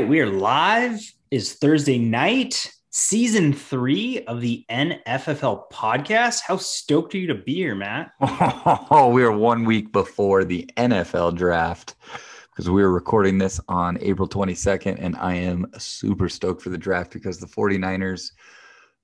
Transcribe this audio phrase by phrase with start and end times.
[0.00, 1.00] right, we are live.
[1.30, 6.42] Is Thursday night, season three of the NFFL podcast.
[6.46, 8.10] How stoked are you to be here, Matt?
[8.20, 11.94] Oh, we are one week before the NFL draft
[12.50, 16.76] because we are recording this on April 22nd, and I am super stoked for the
[16.76, 18.32] draft because the 49ers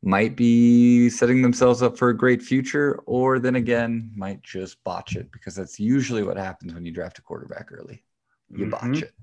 [0.02, 5.16] might be setting themselves up for a great future, or then again, might just botch
[5.16, 8.04] it because that's usually what happens when you draft a quarterback early.
[8.51, 8.70] You Mhm.
[8.73, 9.15] botch it.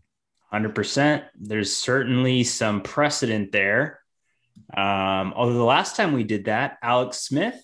[0.54, 1.24] 100%.
[1.40, 4.00] There's certainly some precedent there.
[4.76, 7.60] Um, although the last time we did that, Alex Smith,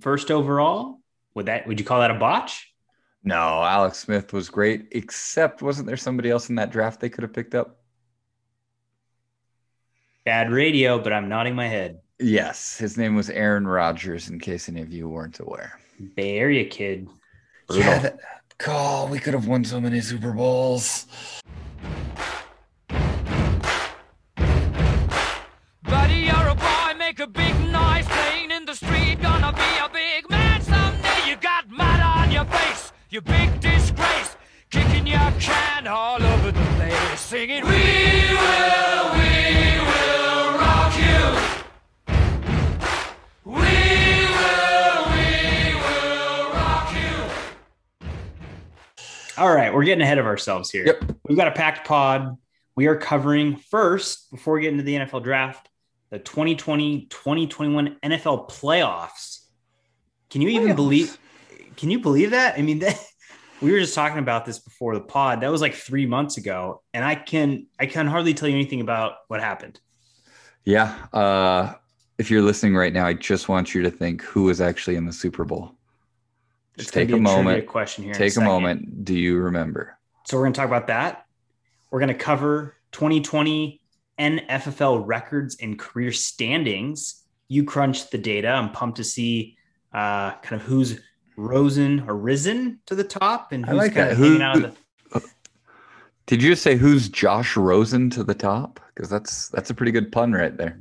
[0.00, 1.00] first overall,
[1.34, 2.72] would that would you call that a botch?
[3.24, 7.22] No, Alex Smith was great, except wasn't there somebody else in that draft they could
[7.22, 7.78] have picked up?
[10.24, 12.00] Bad radio, but I'm nodding my head.
[12.18, 15.78] Yes, his name was Aaron Rodgers, in case any of you weren't aware.
[16.14, 17.08] Bay Area kid.
[17.70, 18.18] Yeah, that,
[18.66, 21.06] oh, we could have won so many Super Bowls.
[25.82, 29.20] Buddy, you're a boy, make a big noise playing in the street.
[29.22, 31.28] Gonna be a big man someday.
[31.28, 34.36] You got mud on your face, you big disgrace.
[34.70, 41.55] Kicking your can all over the place, singing, We will, we will rock you.
[49.38, 50.86] All right, we're getting ahead of ourselves here.
[50.86, 51.16] Yep.
[51.28, 52.38] We've got a packed pod.
[52.74, 55.68] We are covering first, before we get into the NFL draft,
[56.10, 59.40] the 2020 2021 NFL playoffs.
[60.30, 60.76] Can you even Playoffs.
[60.76, 61.18] believe?
[61.76, 62.58] Can you believe that?
[62.58, 62.98] I mean, that,
[63.60, 65.42] we were just talking about this before the pod.
[65.42, 68.80] That was like three months ago, and I can I can hardly tell you anything
[68.80, 69.80] about what happened.
[70.64, 70.96] Yeah.
[71.12, 71.74] Uh,
[72.16, 75.04] if you're listening right now, I just want you to think who was actually in
[75.04, 75.75] the Super Bowl.
[76.78, 77.66] Just take be a moment.
[77.66, 78.14] Question here.
[78.14, 78.48] Take a second.
[78.48, 79.04] moment.
[79.04, 79.98] Do you remember?
[80.24, 81.26] So we're going to talk about that.
[81.90, 83.80] We're going to cover 2020
[84.18, 87.22] NFFL records and career standings.
[87.48, 88.48] You crunched the data.
[88.48, 89.56] I'm pumped to see
[89.92, 91.00] uh, kind of who's
[91.36, 94.12] risen or risen to the top and I who's like kind that.
[94.12, 94.76] of hanging Who- out of the.
[96.26, 98.80] Did you just say who's Josh Rosen to the top?
[98.92, 100.76] Because that's that's a pretty good pun right there.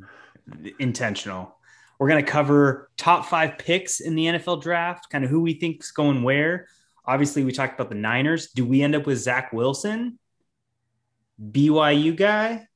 [0.80, 1.55] intentional.
[2.00, 5.54] We're going to cover top five picks in the NFL draft, kind of who we
[5.54, 6.68] think's going where.
[7.06, 8.48] Obviously, we talked about the Niners.
[8.52, 10.20] Do we end up with Zach Wilson,
[11.52, 12.68] BYU guy?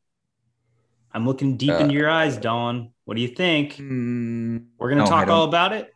[1.12, 2.92] I'm looking deep Uh, into your eyes, Don.
[3.06, 3.76] What do you think?
[3.80, 3.86] We're
[4.90, 5.92] going to No, talk all about it.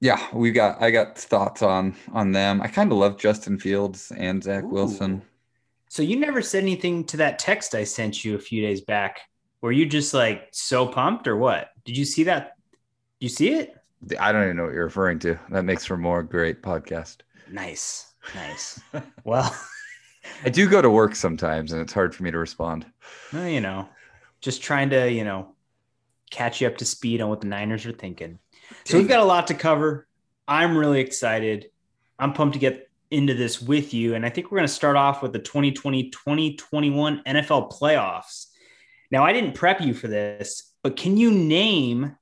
[0.00, 0.80] Yeah, we got.
[0.80, 2.60] I got thoughts on on them.
[2.62, 5.22] I kind of love Justin Fields and Zach Wilson.
[5.88, 9.20] So you never said anything to that text I sent you a few days back.
[9.60, 11.70] Were you just like so pumped or what?
[11.84, 12.52] Did you see that?
[13.20, 13.74] You see it?
[14.20, 15.38] I don't even know what you're referring to.
[15.50, 17.18] That makes for more great podcast.
[17.50, 18.12] Nice.
[18.34, 18.80] Nice.
[19.24, 19.54] well,
[20.44, 22.86] I do go to work sometimes, and it's hard for me to respond.
[23.32, 23.88] well, you know,
[24.40, 25.54] just trying to, you know,
[26.30, 28.38] catch you up to speed on what the Niners are thinking.
[28.84, 30.06] So we've got a lot to cover.
[30.46, 31.70] I'm really excited.
[32.18, 34.14] I'm pumped to get into this with you.
[34.14, 38.47] And I think we're going to start off with the 2020 2021 NFL playoffs.
[39.10, 42.16] Now, I didn't prep you for this, but can you name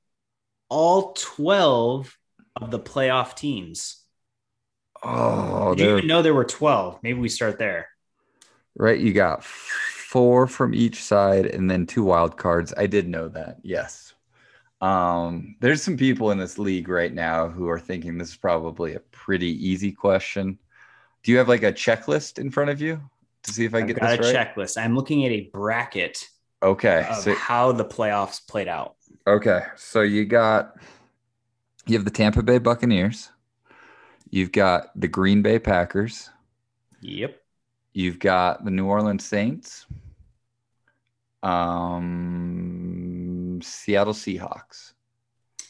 [0.69, 2.17] all 12
[2.57, 4.03] of the playoff teams?
[5.03, 6.99] Oh, Did you even know there were 12?
[7.03, 7.87] Maybe we start there.
[8.75, 8.99] right.
[8.99, 12.73] You got four from each side, and then two wild cards.
[12.77, 13.57] I did know that.
[13.63, 14.13] Yes.
[14.81, 18.95] Um, there's some people in this league right now who are thinking this is probably
[18.95, 20.59] a pretty easy question.
[21.23, 23.01] Do you have like a checklist in front of you
[23.43, 24.37] to see if I I've get got this a right?
[24.37, 24.81] checklist.
[24.81, 26.27] I'm looking at a bracket
[26.63, 27.07] Okay.
[27.21, 28.95] So how the playoffs played out.
[29.27, 30.75] Okay, so you got
[31.85, 33.29] you have the Tampa Bay Buccaneers,
[34.29, 36.29] you've got the Green Bay Packers,
[37.01, 37.37] Yep.
[37.93, 39.85] you've got the New Orleans Saints,
[41.87, 44.93] um, Seattle Seahawks,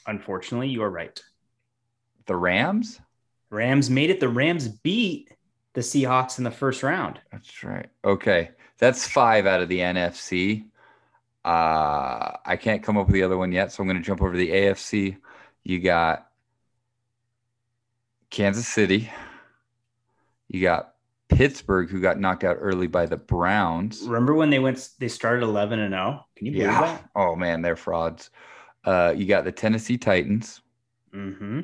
[0.05, 1.19] Unfortunately, you are right.
[2.27, 2.99] the Rams.
[3.49, 4.19] Rams made it.
[4.19, 5.31] The Rams beat
[5.73, 7.19] the Seahawks in the first round.
[7.31, 7.87] That's right.
[8.05, 10.65] Okay, that's five out of the NFC.
[11.47, 14.21] Uh, I can't come up with the other one yet, so I'm going to jump
[14.21, 15.15] over to the AFC.
[15.63, 16.27] You got
[18.29, 19.09] Kansas City.
[20.49, 20.95] You got
[21.29, 24.01] Pittsburgh, who got knocked out early by the Browns.
[24.01, 24.89] Remember when they went?
[24.99, 26.25] They started 11 and 0.
[26.35, 26.99] Can you believe Yeah.
[27.15, 28.29] Oh man, they're frauds.
[28.83, 30.59] Uh, you got the Tennessee Titans.
[31.15, 31.61] Mm-hmm.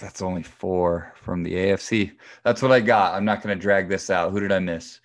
[0.00, 2.12] That's only four from the AFC.
[2.42, 3.14] That's what I got.
[3.14, 4.32] I'm not going to drag this out.
[4.32, 5.00] Who did I miss?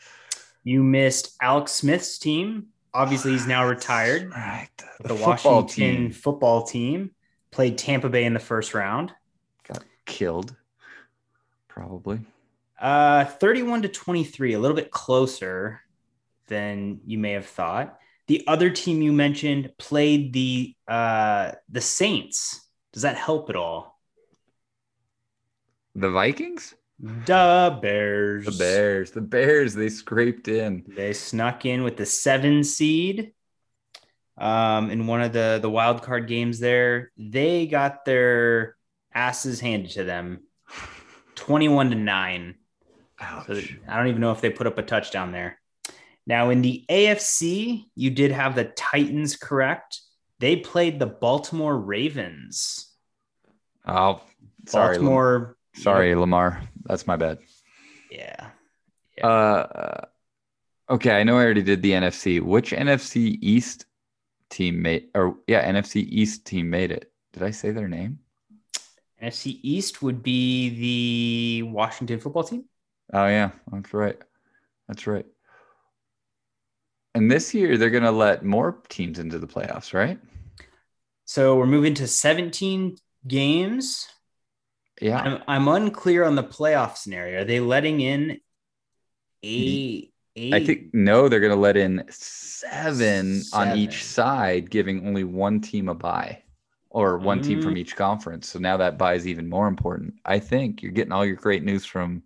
[0.68, 2.66] You missed Alex Smith's team.
[2.94, 4.32] Obviously, he's now retired.
[4.32, 4.68] Right.
[5.00, 7.12] The, Washington football team
[7.52, 9.14] played Tampa Bay in the first round.
[9.66, 10.54] got killed.
[11.70, 12.20] Probably.
[12.78, 15.80] Uh, 31 to 23, a little bit closer
[16.48, 17.98] than you may have thought.
[18.28, 22.68] The other team you mentioned played the uh, the Saints.
[22.92, 23.98] Does that help at all?
[25.96, 26.76] The Vikings?
[27.00, 28.46] The Bears.
[28.46, 29.12] The Bears.
[29.12, 29.74] The Bears.
[29.76, 30.84] They scraped in.
[30.88, 33.34] They snuck in with the seven seed
[34.38, 36.60] um, in one of the the wild card games.
[36.60, 38.78] There, they got their
[39.14, 40.42] asses handed to them,
[41.36, 42.56] twenty-one to nine.
[43.20, 43.48] Ouch.
[43.48, 45.60] So I don't even know if they put up a touchdown there.
[46.26, 50.02] Now in the AFC, you did have the Titans correct.
[50.40, 52.92] They played the Baltimore Ravens.
[53.88, 54.22] Oh,
[54.68, 54.98] sorry.
[54.98, 55.58] Baltimore.
[55.74, 56.62] sorry, Lamar.
[56.88, 57.40] That's my bad.
[58.10, 58.50] Yeah.
[59.22, 60.06] Uh,
[60.90, 61.20] okay.
[61.20, 62.42] I know I already did the NFC.
[62.42, 63.86] Which NFC East
[64.50, 67.12] team made, or yeah, NFC East team made it?
[67.34, 68.20] Did I say their name?
[69.22, 72.66] NFC East would be the Washington football team.
[73.14, 74.18] Oh yeah, that's right.
[74.88, 75.26] That's right.
[77.16, 80.20] And this year they're gonna let more teams into the playoffs, right?
[81.26, 82.98] So we're moving to 17
[83.28, 84.08] games.
[85.02, 85.20] Yeah.
[85.20, 87.42] I'm, I'm unclear on the playoff scenario.
[87.42, 88.40] Are they letting in
[89.44, 90.14] eight?
[90.36, 90.54] eight?
[90.54, 95.90] I think no, they're gonna let in seven, on each side, giving only one team
[95.90, 96.44] a bye.
[96.90, 97.80] Or one team from Mm.
[97.80, 98.48] each conference.
[98.48, 100.16] So now that bye is even more important.
[100.26, 102.24] I think you're getting all your great news from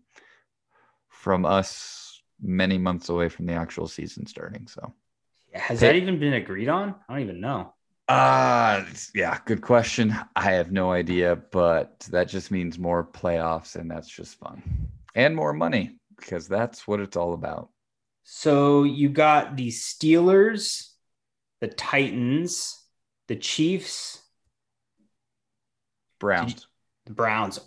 [1.10, 4.68] from us many months away from the actual season starting.
[4.68, 4.94] So
[5.54, 5.88] Has Hey.
[5.88, 6.96] that even been agreed on?
[7.10, 7.74] I don't even know.
[8.12, 8.84] Uh
[9.16, 10.14] yeah, good question.
[10.36, 14.62] I have no idea, but that just means more playoffs and that's just fun.
[15.16, 17.70] And more money because that's what it's all about.
[18.24, 20.90] So you got the Steelers,
[21.62, 22.84] the Titans,
[23.30, 24.22] the Chiefs,
[26.20, 26.68] Browns.
[27.06, 27.62] the Browns.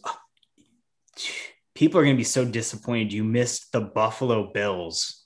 [1.75, 5.25] People are going to be so disappointed you missed the Buffalo Bills.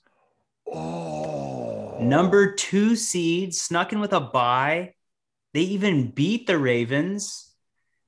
[0.65, 1.97] Oh.
[1.99, 4.93] Number two seed, snuck in with a bye.
[5.53, 7.53] They even beat the Ravens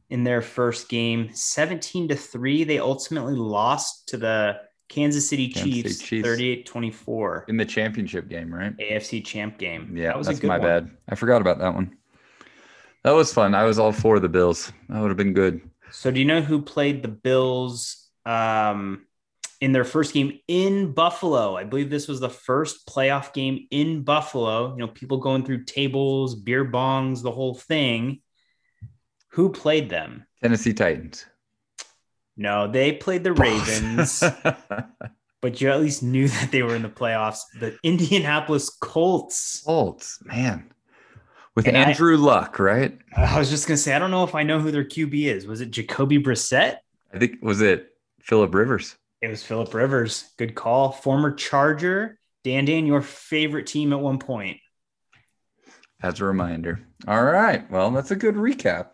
[0.10, 2.64] in their first game, 17 to 3.
[2.66, 4.58] They ultimately lost to the
[4.90, 6.28] Kansas City Chiefs, Chiefs.
[6.28, 7.46] 38 24.
[7.48, 8.76] in the championship game, right?
[8.78, 9.96] AFC champ game.
[9.96, 10.68] Yeah, that was that's a good my one.
[10.68, 10.92] bad.
[11.10, 11.98] I forgot about that one.
[13.04, 13.56] That was fun.
[13.56, 14.72] I was all for the Bills.
[14.90, 15.62] That would have been good.
[15.92, 19.06] So, do you know who played the Bills um,
[19.62, 21.56] in their first game in Buffalo?
[21.56, 24.72] I believe this was the first playoff game in Buffalo.
[24.74, 28.22] You know, people going through tables, beer bongs, the whole thing.
[29.30, 30.26] Who played them?
[30.44, 31.26] Tennessee Titans.
[32.36, 34.24] No, they played the Ravens,
[35.42, 37.42] but you at least knew that they were in the playoffs.
[37.60, 39.62] The Indianapolis Colts.
[39.66, 40.72] Colts, man.
[41.56, 42.98] With And I- Andrew Luck, right?
[43.16, 45.46] I was just gonna say, I don't know if I know who their QB is.
[45.46, 46.78] Was it Jacoby Brissett?
[47.14, 47.90] I think was it
[48.22, 48.96] Philip Rivers.
[49.22, 50.30] It was Philip Rivers.
[50.38, 50.92] Good call.
[50.92, 52.18] Former Charger.
[52.44, 54.58] Dan Dan, your favorite team at one point.
[56.02, 56.80] As a reminder.
[57.08, 57.70] All right.
[57.70, 58.88] Well, that's a good recap.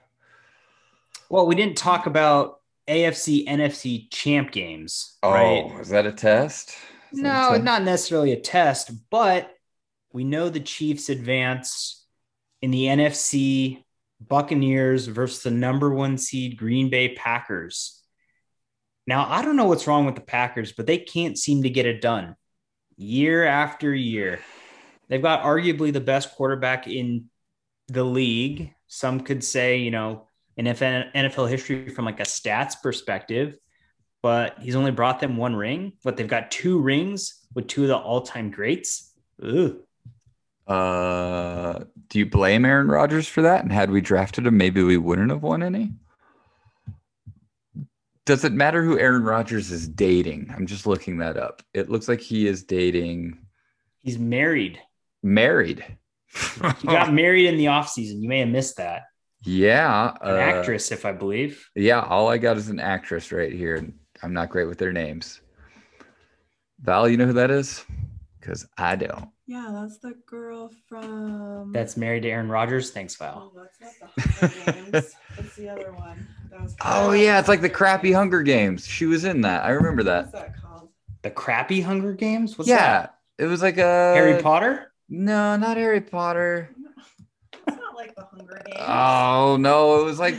[1.30, 2.60] Well, we didn't talk about
[2.90, 5.80] AFC, NFC champ games, Oh, right?
[5.80, 6.74] is that a test?
[7.12, 7.64] Is that a No, test?
[7.64, 9.54] not necessarily a test, but
[10.12, 12.06] we know the Chiefs advance
[12.62, 13.84] in the NFC
[14.20, 18.04] Buccaneers versus the number one seed Green Bay Packers.
[19.08, 21.86] Now, I don't know what's wrong with the Packers, but they can't seem to get
[21.86, 22.36] it done
[22.98, 24.40] year after year.
[25.08, 27.30] They've got arguably the best quarterback in
[27.88, 28.74] the league.
[28.88, 33.58] Some could say, you know, in NFL history from like a stats perspective,
[34.22, 35.94] but he's only brought them one ring.
[36.04, 39.14] But they've got two rings with two of the all-time greats.
[39.42, 39.78] Ugh.
[40.68, 43.64] Uh, do you blame Aaron Rodgers for that?
[43.64, 45.94] And had we drafted him, maybe we wouldn't have won any.
[48.28, 50.54] Does it matter who Aaron Rodgers is dating?
[50.54, 51.64] I'm just looking that up.
[51.74, 53.40] It looks like he is dating
[54.02, 54.80] He's married.
[55.24, 55.86] married.
[56.82, 58.22] He got married in the offseason.
[58.22, 59.04] You may have missed that.
[59.44, 61.70] yeah, An uh, actress, if I believe.
[61.74, 63.88] Yeah, all I got is an actress right here.
[64.22, 65.40] I'm not great with their names.
[66.82, 67.86] Val, you know who that is?
[68.42, 69.30] Because I don't.
[69.46, 71.72] Yeah, that's the girl from.
[71.74, 72.92] That's married to Aaron Rodgers.
[72.92, 73.54] Thanks, Val.
[73.56, 75.14] Oh, that's not the Hunger Games.
[75.38, 76.28] It's the other one.
[76.58, 78.88] That was Oh yeah, it's like the crappy Hunger Games.
[78.88, 79.64] She was in that.
[79.64, 80.26] I remember that.
[80.26, 80.90] What's that called?
[81.22, 82.58] The crappy Hunger Games?
[82.58, 83.16] What's yeah, that?
[83.38, 83.82] it was like a
[84.16, 84.92] Harry Potter?
[85.10, 86.70] No, not Harry Potter.
[87.68, 88.80] It's not like the Hunger Games.
[88.88, 90.36] Oh no, it was like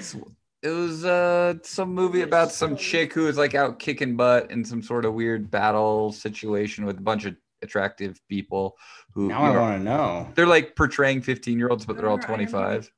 [0.62, 4.64] it was uh some movie about some chick who was like out kicking butt in
[4.64, 8.76] some sort of weird battle situation with a bunch of attractive people
[9.12, 10.28] who Now you I know, want to know.
[10.34, 12.48] they're like portraying 15 year olds but they're all Remember Iron Man?
[12.48, 12.92] 25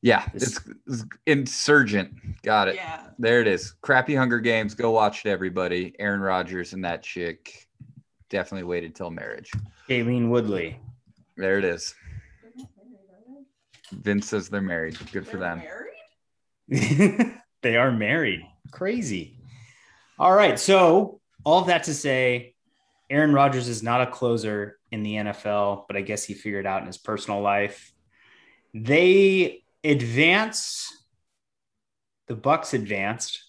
[0.00, 2.42] Yeah, it's, it's Insurgent.
[2.42, 2.76] Got it.
[2.76, 3.08] Yeah.
[3.18, 3.72] There it is.
[3.82, 4.74] Crappy Hunger Games.
[4.74, 5.94] Go watch it, everybody.
[5.98, 7.68] Aaron Rodgers and that chick
[8.30, 9.50] definitely waited till marriage.
[9.88, 10.78] Shailene Woodley.
[11.36, 11.94] There it is.
[13.90, 14.98] Vince says they're married.
[15.12, 15.62] Good for They're them.
[16.68, 17.34] Married?
[17.62, 18.42] they are married.
[18.70, 19.40] Crazy.
[20.18, 20.58] All right.
[20.58, 22.54] So, all of that to say,
[23.08, 26.82] Aaron Rodgers is not a closer in the NFL, but I guess he figured out
[26.82, 27.92] in his personal life.
[28.74, 30.92] They advance,
[32.26, 33.42] the Bucs advanced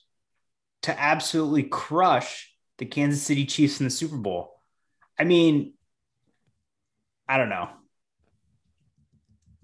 [0.83, 4.61] to absolutely crush the Kansas City Chiefs in the Super Bowl.
[5.17, 5.73] I mean,
[7.27, 7.69] I don't know.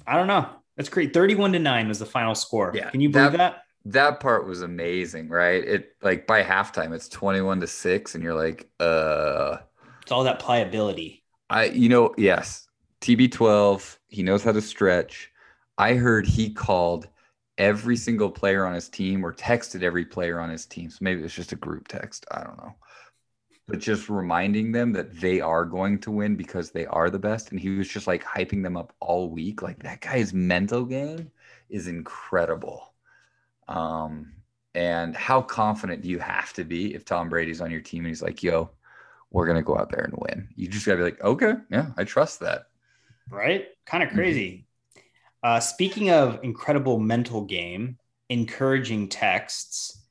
[0.05, 0.49] I don't know.
[0.75, 1.13] That's great.
[1.13, 2.71] 31 to 9 was the final score.
[2.75, 3.61] Yeah, Can you believe that- that?
[3.89, 5.63] That part was amazing, right?
[5.63, 9.57] It like by halftime, it's 21 to 6, and you're like, uh
[10.01, 11.23] It's all that pliability.
[11.51, 12.67] I you know, yes.
[13.01, 15.31] TB12, he knows how to stretch.
[15.77, 17.07] I heard he called
[17.57, 20.89] every single player on his team or texted every player on his team.
[20.89, 22.25] So maybe it's just a group text.
[22.31, 22.75] I don't know.
[23.67, 27.51] But just reminding them that they are going to win because they are the best.
[27.51, 29.61] And he was just like hyping them up all week.
[29.63, 31.31] Like that guy's mental game
[31.69, 32.93] is incredible.
[33.67, 34.33] Um,
[34.75, 38.09] and how confident do you have to be if Tom Brady's on your team and
[38.09, 38.71] he's like, yo,
[39.31, 40.49] we're gonna go out there and win.
[40.55, 42.67] You just gotta be like, okay, yeah, I trust that.
[43.29, 43.65] right?
[43.85, 44.09] Kind Mm-hmm.
[44.09, 44.64] of crazy.
[45.45, 47.99] Uh, speaking of incredible mental game,
[48.29, 50.07] encouraging texts,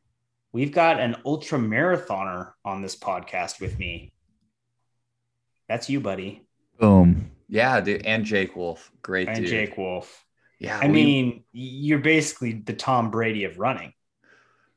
[0.52, 4.12] we've got an ultra marathoner on this podcast with me.
[5.68, 6.42] That's you, buddy,
[6.78, 7.32] Boom.
[7.48, 8.06] Yeah, dude.
[8.06, 8.92] And Jake Wolf.
[9.02, 9.48] Great and dude.
[9.48, 10.24] Jake Wolf.
[10.60, 10.78] Yeah.
[10.80, 13.92] I we- mean, you're basically the Tom Brady of running.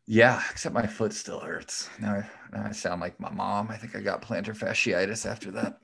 [0.07, 1.87] yeah, except my foot still hurts.
[1.99, 3.67] Now, I- now I sound like my mom.
[3.69, 5.77] I think I got plantar fasciitis after that.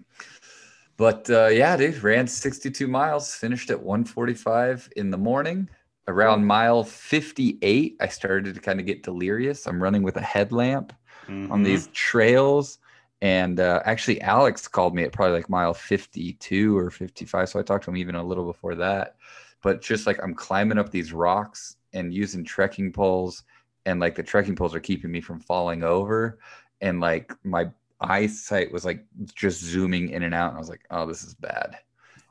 [0.98, 5.70] But uh, yeah, dude, ran 62 miles, finished at 145 in the morning.
[6.08, 9.66] Around mile 58, I started to kind of get delirious.
[9.68, 10.94] I'm running with a headlamp.
[11.30, 11.64] on Mhm.
[11.64, 12.80] these trails.
[13.22, 17.48] And uh, actually, Alex called me at probably like mile 52 or 55.
[17.48, 19.16] So I talked to him even a little before that.
[19.62, 23.44] But just like I'm climbing up these rocks and using trekking poles,
[23.86, 26.40] and like the trekking poles are keeping me from falling over.
[26.82, 27.70] And like my
[28.04, 29.06] eyesight was like
[29.36, 30.50] just zooming in and out.
[30.50, 31.78] And I was like, oh, this is bad.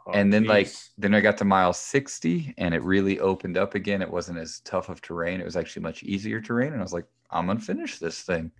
[0.07, 3.75] Oh, and then like then I got to mile 60 and it really opened up
[3.75, 4.03] again.
[4.03, 5.41] It wasn't as tough of terrain.
[5.41, 6.73] It was actually much easier terrain.
[6.73, 8.51] And I was like, I'm gonna finish this thing.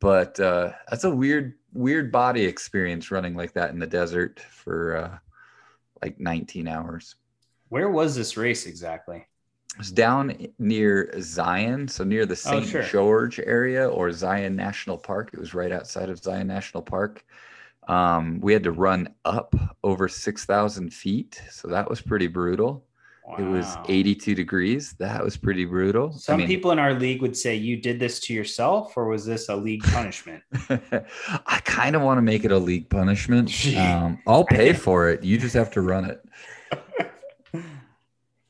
[0.00, 4.96] But uh that's a weird, weird body experience running like that in the desert for
[4.96, 5.18] uh
[6.02, 7.16] like 19 hours.
[7.68, 9.26] where was this race exactly?
[9.74, 12.62] It was down near Zion, so near the St.
[12.62, 12.82] Oh, sure.
[12.84, 15.30] George area or Zion National Park.
[15.32, 17.24] It was right outside of Zion National Park.
[17.88, 21.42] Um, we had to run up over 6,000 feet.
[21.50, 22.84] So that was pretty brutal.
[23.38, 24.92] It was 82 degrees.
[24.98, 26.12] That was pretty brutal.
[26.14, 29.06] I Some mean, people in our league would say you did this to yourself, or
[29.06, 30.42] was this a league punishment?
[30.68, 33.50] I kind of want to make it a league punishment.
[33.76, 35.24] Um, I'll pay for it.
[35.24, 36.22] You just have to run it.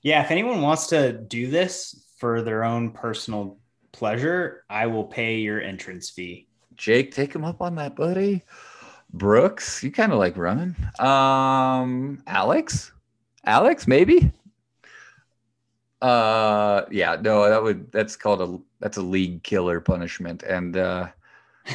[0.04, 3.58] yeah, if anyone wants to do this for their own personal
[3.90, 6.46] pleasure, I will pay your entrance fee.
[6.76, 8.42] Jake, take him up on that, buddy.
[9.14, 10.76] Brooks, you kind of like running.
[10.98, 12.92] Um, Alex,
[13.46, 14.30] Alex, maybe.
[16.02, 21.08] Uh, yeah, no, that would that's called a that's a league killer punishment, and uh,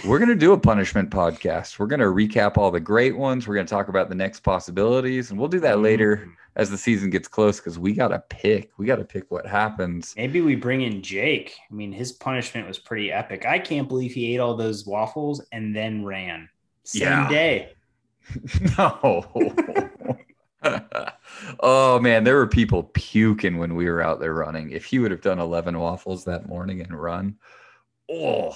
[0.05, 1.79] we're gonna do a punishment podcast.
[1.79, 3.48] We're gonna recap all the great ones.
[3.48, 6.31] We're gonna talk about the next possibilities, and we'll do that later Mm.
[6.55, 8.72] as the season gets close because we gotta pick.
[8.77, 10.13] We gotta pick what happens.
[10.15, 11.55] Maybe we bring in Jake.
[11.69, 13.46] I mean, his punishment was pretty epic.
[13.46, 16.50] I can't believe he ate all those waffles and then ran.
[16.84, 17.29] Same Yeah.
[17.29, 17.69] day.
[18.77, 19.25] No.
[21.62, 24.72] oh man, there were people puking when we were out there running.
[24.72, 27.36] If he would have done 11 waffles that morning and run,
[28.12, 28.55] oh,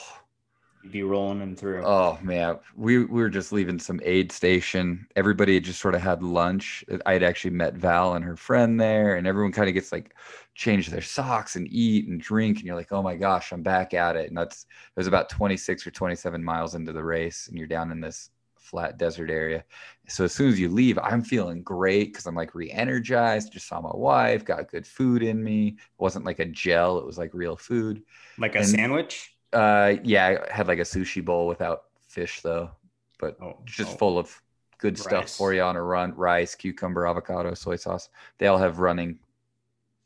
[0.92, 1.84] be rolling them through.
[1.86, 5.08] oh man, we, we were just leaving some aid station.
[5.16, 6.84] Everybody had just sort of had lunch.
[7.06, 10.14] I had actually met Val and her friend there, and everyone kind of gets like
[10.56, 12.58] change their socks and eat and drink.
[12.58, 14.28] And you're like, oh my gosh, I'm back at it.
[14.30, 17.92] And that's it was about 26 or 27 miles into the race, and you're down
[17.92, 19.64] in this flat desert area.
[20.08, 23.52] So as soon as you leave, I'm feeling great because I'm like re-energized.
[23.52, 25.68] Just saw my wife, got good food in me.
[25.68, 28.04] It wasn't like a gel, it was like real food.
[28.38, 29.33] like a and- sandwich.
[29.54, 32.72] Uh yeah, I had like a sushi bowl without fish though,
[33.20, 33.98] but Oh, just oh.
[33.98, 34.42] full of
[34.80, 36.14] good stuff for you on a run.
[36.16, 38.10] Rice, cucumber, avocado, soy sauce.
[38.38, 39.20] They all have running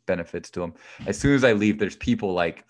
[0.06, 0.74] benefits to them.
[1.06, 2.64] As soon as I leave, there's people like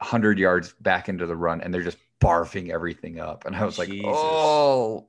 [0.00, 3.46] 100 yards back into the run and they're just barfing everything up.
[3.46, 4.04] And I was like, Jesus.
[4.06, 5.08] oh,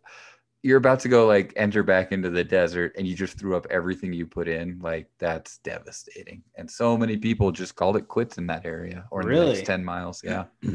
[0.61, 3.65] you're about to go like enter back into the desert and you just threw up
[3.69, 6.43] everything you put in, like that's devastating.
[6.55, 9.65] And so many people just called it quits in that area or in the next
[9.65, 10.21] 10 miles.
[10.23, 10.45] Yeah.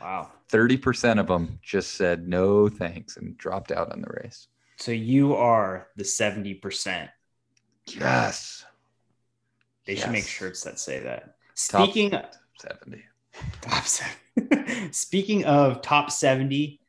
[0.00, 0.30] Wow.
[0.50, 4.48] 30% of them just said no thanks and dropped out on the race.
[4.76, 7.08] So you are the 70%.
[7.86, 8.64] Yes.
[9.86, 11.34] They should make shirts that say that.
[11.68, 12.10] Top Speaking
[12.60, 13.04] 70.
[13.62, 14.92] top seven.
[14.92, 16.80] Speaking of top 70,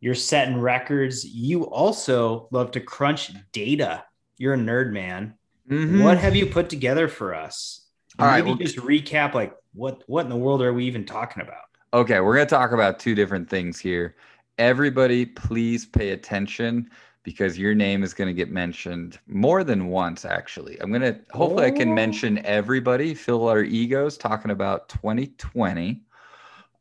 [0.00, 1.24] you're setting records.
[1.24, 4.04] You also love to crunch data.
[4.36, 5.34] You're a nerd, man.
[5.70, 6.02] Mhm.
[6.02, 7.86] What have you put together for us?
[8.18, 11.04] All right, Maybe well- just recap like what what in the world are we even
[11.04, 11.64] talking about?
[11.94, 14.14] Okay, we're going to talk about two different things here.
[14.58, 16.90] Everybody, please pay attention
[17.22, 20.78] because your name is going to get mentioned more than once, actually.
[20.82, 21.94] I'm going to, hopefully, I can Oh.
[21.94, 26.02] mention everybody, fill our egos, talking about 2020,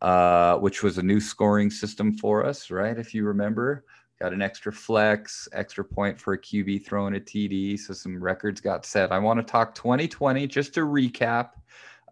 [0.02, 2.98] uh, which was a new scoring system for us, right?
[2.98, 3.86] If you remember,
[4.20, 7.78] got an extra flex, extra point for a QB throwing a TD.
[7.80, 9.14] So some records got set.
[9.14, 11.52] I want to talk 2020 just to recap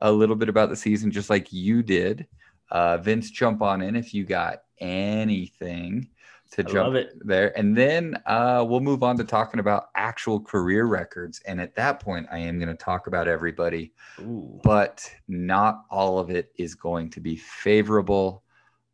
[0.01, 2.25] a little bit about the season, just like you did.
[2.71, 6.09] Uh, Vince, jump on in if you got anything
[6.51, 7.57] to jump there.
[7.57, 11.41] And then uh, we'll move on to talking about actual career records.
[11.45, 14.59] And at that point, I am going to talk about everybody, Ooh.
[14.63, 18.43] but not all of it is going to be favorable.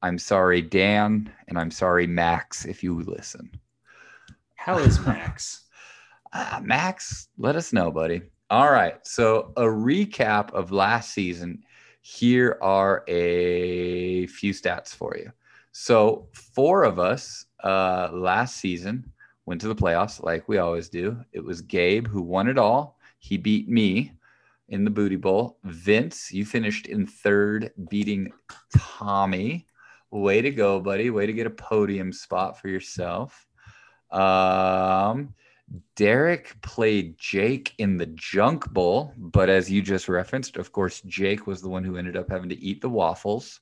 [0.02, 3.52] I'm sorry, Dan, and I'm sorry, Max, if you listen.
[4.56, 5.64] How is Max?
[6.34, 8.22] Uh, Max, let us know, buddy.
[8.50, 8.96] All right.
[9.06, 11.64] So, a recap of last season.
[12.02, 15.32] Here are a few stats for you.
[15.72, 19.12] So, four of us uh, last season
[19.46, 21.18] went to the playoffs like we always do.
[21.32, 22.98] It was Gabe who won it all.
[23.20, 24.14] He beat me
[24.70, 25.60] in the Booty Bowl.
[25.64, 28.32] Vince, you finished in third, beating
[28.76, 29.68] Tommy.
[30.10, 31.10] Way to go, buddy.
[31.10, 33.46] Way to get a podium spot for yourself.
[34.12, 35.34] Um,
[35.96, 41.48] Derek played Jake in the Junk Bowl, but as you just referenced, of course, Jake
[41.48, 43.62] was the one who ended up having to eat the waffles.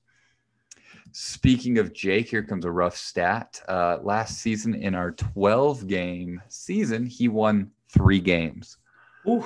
[1.12, 3.62] Speaking of Jake, here comes a rough stat.
[3.68, 8.78] Uh, last season, in our 12 game season, he won three games.
[9.28, 9.46] Ooh.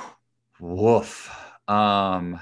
[0.59, 1.35] Woof.
[1.67, 2.39] Um,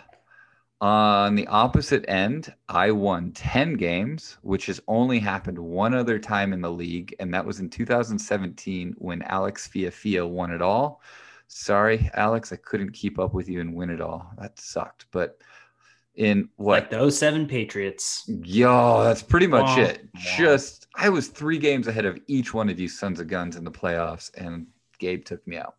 [0.82, 6.54] on the opposite end, I won 10 games, which has only happened one other time
[6.54, 11.02] in the league, and that was in 2017 when Alex Fiafia won it all.
[11.48, 14.32] Sorry, Alex, I couldn't keep up with you and win it all.
[14.40, 15.06] That sucked.
[15.12, 15.38] But
[16.16, 16.84] in what?
[16.84, 18.24] Like those seven Patriots.
[18.28, 20.08] Yo, that's pretty much it.
[20.16, 23.64] Just I was three games ahead of each one of you sons of guns in
[23.64, 24.66] the playoffs, and
[24.98, 25.76] Gabe took me out.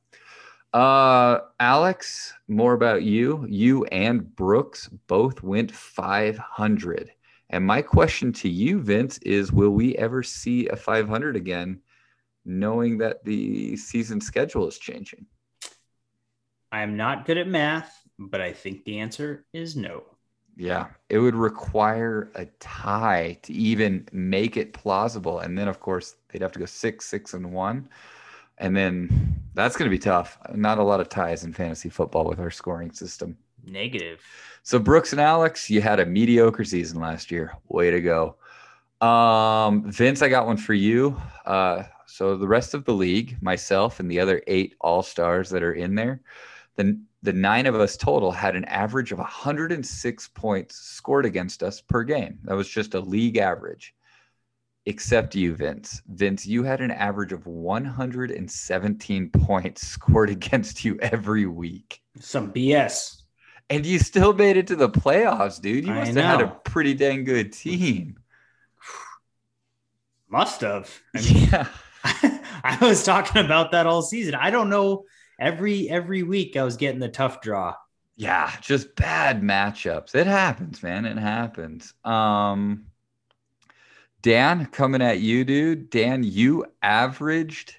[0.72, 3.44] Uh, Alex, more about you.
[3.48, 7.12] You and Brooks both went 500.
[7.50, 11.80] And my question to you, Vince, is will we ever see a 500 again,
[12.46, 15.26] knowing that the season schedule is changing?
[16.72, 20.04] I am not good at math, but I think the answer is no.
[20.56, 25.40] Yeah, it would require a tie to even make it plausible.
[25.40, 27.88] And then, of course, they'd have to go six, six, and one.
[28.62, 30.38] And then that's going to be tough.
[30.54, 33.36] Not a lot of ties in fantasy football with our scoring system.
[33.66, 34.22] Negative.
[34.62, 37.52] So, Brooks and Alex, you had a mediocre season last year.
[37.68, 38.36] Way to go.
[39.04, 41.20] Um, Vince, I got one for you.
[41.44, 45.64] Uh, so, the rest of the league, myself and the other eight all stars that
[45.64, 46.20] are in there,
[46.76, 51.80] then the nine of us total had an average of 106 points scored against us
[51.80, 52.38] per game.
[52.44, 53.92] That was just a league average.
[54.84, 56.02] Except you, Vince.
[56.08, 62.00] Vince, you had an average of 117 points scored against you every week.
[62.18, 63.22] Some BS.
[63.70, 65.86] And you still made it to the playoffs, dude.
[65.86, 68.18] You must have had a pretty dang good team.
[70.28, 70.90] Must have.
[71.14, 71.68] I mean, Yeah.
[72.64, 74.34] I was talking about that all season.
[74.34, 75.04] I don't know.
[75.38, 77.74] Every every week I was getting the tough draw.
[78.16, 80.14] Yeah, just bad matchups.
[80.14, 81.04] It happens, man.
[81.04, 81.94] It happens.
[82.04, 82.86] Um
[84.22, 85.90] Dan, coming at you, dude.
[85.90, 87.76] Dan, you averaged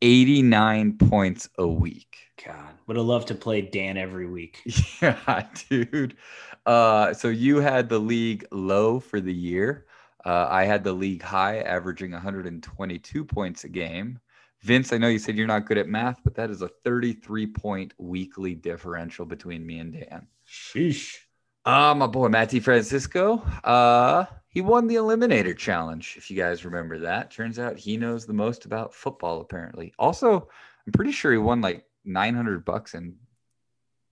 [0.00, 2.16] 89 points a week.
[2.44, 4.62] God, would have loved to play Dan every week.
[5.02, 6.16] Yeah, dude.
[6.64, 9.86] Uh, so you had the league low for the year.
[10.24, 14.18] Uh, I had the league high, averaging 122 points a game.
[14.62, 17.46] Vince, I know you said you're not good at math, but that is a 33
[17.46, 20.26] point weekly differential between me and Dan.
[20.46, 21.16] Sheesh.
[21.64, 26.98] Uh, my boy Matt DeFrancisco, uh, he won the Eliminator Challenge, if you guys remember
[27.00, 27.30] that.
[27.30, 29.92] Turns out he knows the most about football, apparently.
[29.98, 30.48] Also,
[30.86, 33.14] I'm pretty sure he won like 900 bucks in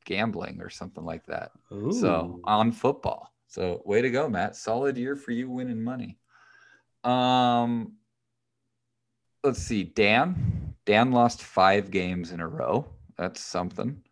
[0.05, 1.53] gambling or something like that.
[1.93, 3.33] So on football.
[3.47, 4.57] So way to go, Matt.
[4.57, 6.19] Solid year for you winning money.
[7.05, 7.93] Um
[9.45, 9.85] let's see.
[9.85, 10.75] Dan.
[10.85, 12.87] Dan lost five games in a row.
[13.17, 14.03] That's something.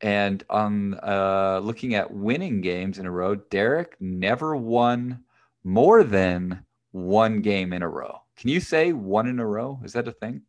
[0.00, 5.24] And on uh, looking at winning games in a row, Derek never won
[5.64, 8.22] more than one game in a row.
[8.36, 9.80] Can you say one in a row?
[9.84, 10.42] Is that a thing?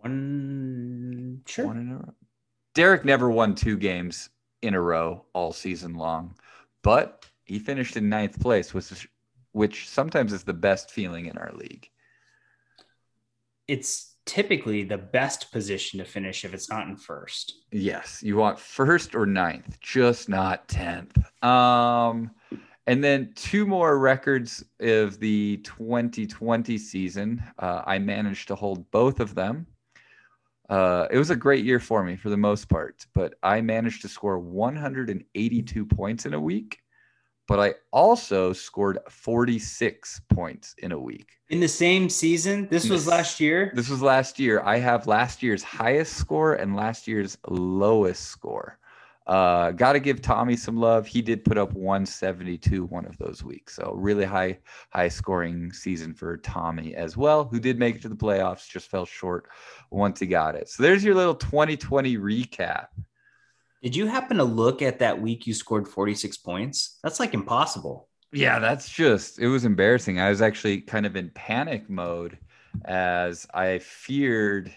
[0.00, 1.66] One, sure.
[1.66, 2.14] One in a row.
[2.74, 4.28] Derek never won two games
[4.60, 6.34] in a row all season long,
[6.82, 9.06] but he finished in ninth place, which is,
[9.52, 11.88] which sometimes is the best feeling in our league.
[13.68, 17.60] It's typically the best position to finish if it's not in first.
[17.72, 21.16] Yes, you want first or ninth, just not tenth.
[21.42, 22.30] Um,
[22.86, 27.42] and then two more records of the 2020 season.
[27.58, 29.66] Uh, I managed to hold both of them.
[30.68, 34.02] Uh, it was a great year for me for the most part, but I managed
[34.02, 36.78] to score 182 points in a week.
[37.46, 41.28] But I also scored 46 points in a week.
[41.50, 43.10] In the same season, this was Yes.
[43.10, 43.70] last year.
[43.74, 44.62] This was last year.
[44.64, 48.78] I have last year's highest score and last year's lowest score.
[49.26, 51.06] Uh, Got to give Tommy some love.
[51.06, 53.74] He did put up 172 one of those weeks.
[53.76, 54.58] So really high,
[54.90, 58.90] high scoring season for Tommy as well, who did make it to the playoffs, just
[58.90, 59.48] fell short
[59.90, 60.68] once he got it.
[60.68, 62.88] So there's your little 2020 recap.
[63.84, 66.98] Did you happen to look at that week you scored 46 points?
[67.02, 68.08] That's like impossible.
[68.32, 70.18] Yeah, that's just it was embarrassing.
[70.18, 72.38] I was actually kind of in panic mode
[72.86, 74.74] as I feared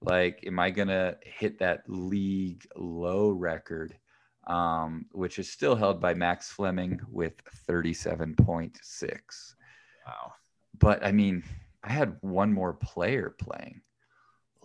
[0.00, 3.98] like am I going to hit that league low record
[4.46, 7.34] um which is still held by Max Fleming with
[7.68, 9.18] 37.6.
[10.06, 10.32] Wow.
[10.78, 11.42] But I mean,
[11.82, 13.80] I had one more player playing.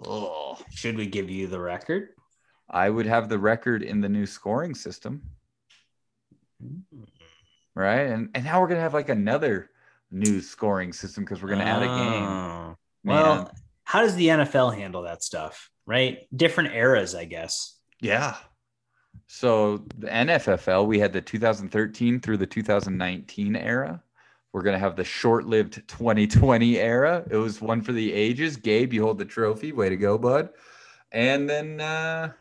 [0.05, 2.09] Oh, Should we give you the record?
[2.69, 5.21] I would have the record in the new scoring system.
[7.75, 8.01] right?
[8.01, 9.69] And and now we're gonna have like another
[10.11, 12.23] new scoring system because we're gonna add a game.
[12.23, 12.75] Oh.
[13.03, 13.15] Man.
[13.15, 13.51] Well,
[13.83, 15.69] how does the NFL handle that stuff?
[15.85, 16.27] Right?
[16.35, 17.79] Different eras, I guess.
[18.01, 18.35] yeah.
[19.31, 24.01] So the NFFL, we had the 2013 through the 2019 era.
[24.51, 27.23] We're gonna have the short-lived 2020 era.
[27.29, 28.57] It was one for the ages.
[28.57, 29.71] Gabe, you hold the trophy.
[29.71, 30.49] Way to go, bud.
[31.11, 32.31] And then uh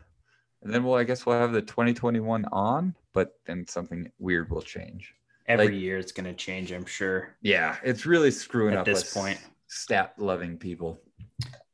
[0.61, 4.61] and then well, I guess we'll have the 2021 on, but then something weird will
[4.61, 5.13] change.
[5.47, 7.35] Every Like- year it's going to change, I'm sure.
[7.41, 9.39] Yeah, it's really screwing At up this point.
[9.67, 10.99] stat loving people.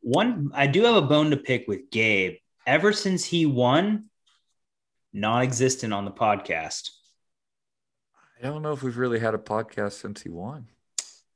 [0.01, 2.35] One, I do have a bone to pick with Gabe.
[2.67, 4.05] Ever since he won,
[5.13, 6.91] non existent on the podcast.
[8.39, 10.67] I don't know if we've really had a podcast since he won.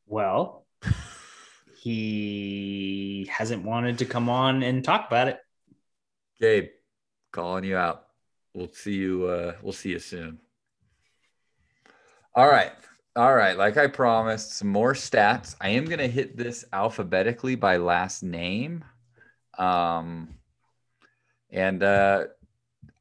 [0.05, 0.65] Well,
[1.81, 5.39] he hasn't wanted to come on and talk about it.
[6.39, 6.69] Gabe,
[7.31, 8.07] calling you out.
[8.53, 9.25] We'll see you.
[9.27, 10.39] Uh, we'll see you soon.
[12.35, 12.71] All right.
[13.15, 13.57] All right.
[13.57, 15.55] Like I promised, some more stats.
[15.59, 18.83] I am going to hit this alphabetically by last name.
[19.57, 20.35] Um,
[21.51, 22.25] and uh,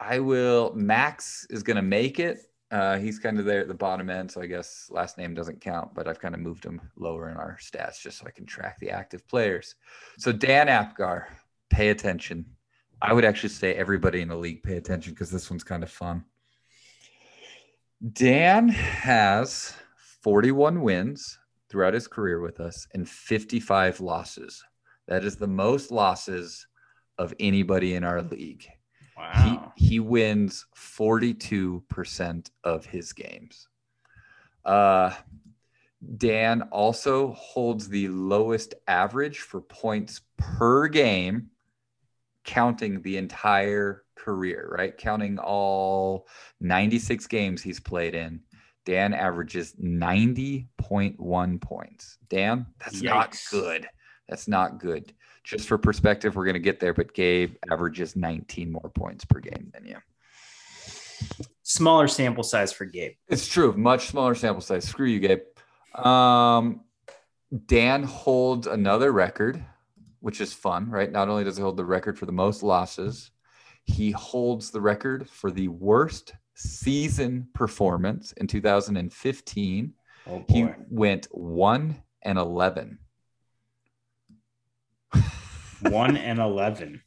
[0.01, 2.39] I will, Max is going to make it.
[2.71, 4.31] Uh, he's kind of there at the bottom end.
[4.31, 7.37] So I guess last name doesn't count, but I've kind of moved him lower in
[7.37, 9.75] our stats just so I can track the active players.
[10.19, 11.29] So Dan Apgar,
[11.71, 12.45] pay attention.
[13.01, 15.91] I would actually say everybody in the league pay attention because this one's kind of
[15.91, 16.25] fun.
[18.13, 19.75] Dan has
[20.23, 24.65] 41 wins throughout his career with us and 55 losses.
[25.07, 26.67] That is the most losses
[27.19, 28.67] of anybody in our league.
[29.17, 29.73] Wow.
[29.77, 33.69] He he wins 42% of his games.
[34.65, 35.13] Uh
[36.17, 41.51] Dan also holds the lowest average for points per game
[42.49, 44.97] counting the entire career, right?
[44.97, 46.27] Counting all
[46.63, 48.41] 96 games he's played in.
[48.87, 52.17] Dan averages 90.1 points.
[52.31, 53.87] Dan, that's not good.
[54.31, 55.13] That's not good.
[55.45, 59.41] Just for perspective, we're going to get there, but Gabe averages 19 more points per
[59.41, 59.97] game than you.
[61.63, 63.13] Smaller sample size for Gabe.
[63.29, 63.75] It's true.
[63.77, 64.85] Much smaller sample size.
[64.87, 65.41] Screw you, Gabe.
[66.03, 66.81] Um,
[67.67, 69.63] Dan holds another record,
[70.21, 71.11] which is fun, right?
[71.11, 73.31] Not only does he hold the record for the most losses,
[73.85, 79.95] he holds the record for the worst season performance in 2015.
[80.27, 82.99] Oh He went 1 and 11.
[85.83, 87.03] One and 11.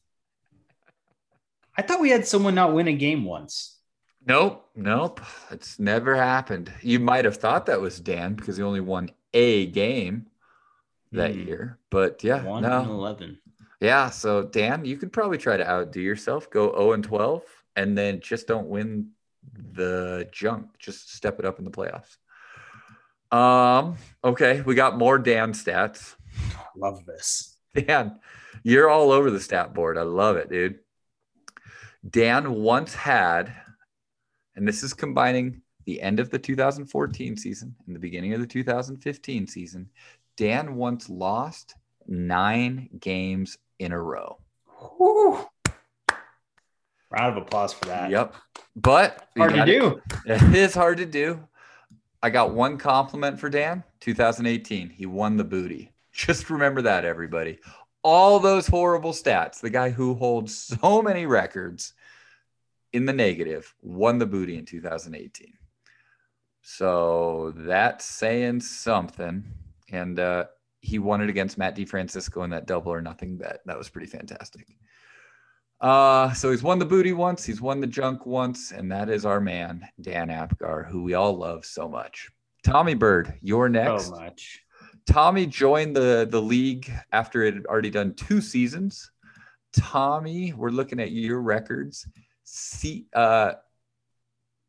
[1.77, 3.77] I thought we had someone not win a game once.
[4.25, 5.19] Nope, nope.
[5.49, 6.71] It's never happened.
[6.81, 10.27] You might have thought that was Dan because he only won a game
[11.11, 11.47] that Hmm.
[11.47, 11.79] year.
[11.89, 12.81] But yeah, One no.
[12.81, 13.39] and 11.
[13.79, 16.49] Yeah, so Dan, you could probably try to outdo yourself.
[16.49, 17.43] Go 0 and 12
[17.75, 19.11] and then just don't win
[19.73, 20.67] the junk.
[20.77, 22.17] Just step it up in the playoffs.
[23.35, 26.15] Um, okay, we got more Dan stats.
[26.75, 27.57] love this.
[27.75, 28.19] Dan,
[28.63, 29.97] you're all over the stat board.
[29.97, 30.79] I love it, dude.
[32.07, 33.53] Dan once had,
[34.55, 38.47] and this is combining the end of the 2014 season and the beginning of the
[38.47, 39.89] 2015 season.
[40.41, 41.75] Dan once lost
[42.07, 44.39] nine games in a row.
[44.97, 45.37] Whew.
[47.11, 48.09] Round of applause for that.
[48.09, 48.33] Yep.
[48.75, 50.01] But Hard to gotta- do.
[50.25, 51.47] It is hard to do.
[52.23, 54.89] I got one compliment for Dan 2018.
[54.89, 55.91] He won the booty.
[56.11, 57.59] Just remember that, everybody.
[58.01, 59.59] All those horrible stats.
[59.61, 61.93] The guy who holds so many records
[62.93, 65.53] in the negative won the booty in 2018.
[66.63, 69.43] So that's saying something.
[69.91, 70.45] And uh,
[70.79, 73.59] he won it against Matt DeFrancisco in that double or nothing bet.
[73.65, 74.67] That was pretty fantastic.
[75.79, 79.25] Uh, so he's won the booty once, he's won the junk once, and that is
[79.25, 82.29] our man, Dan Apgar, who we all love so much.
[82.63, 84.05] Tommy Bird, you're next.
[84.05, 84.61] So much.
[85.07, 89.09] Tommy joined the the league after it had already done two seasons.
[89.73, 92.07] Tommy, we're looking at your records.
[92.43, 93.53] See, uh,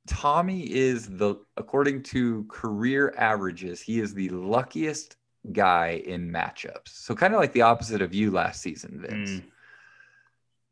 [0.07, 5.17] Tommy is the according to career averages, he is the luckiest
[5.53, 6.89] guy in matchups.
[6.89, 9.31] So kind of like the opposite of you last season, Vince.
[9.31, 9.43] Mm.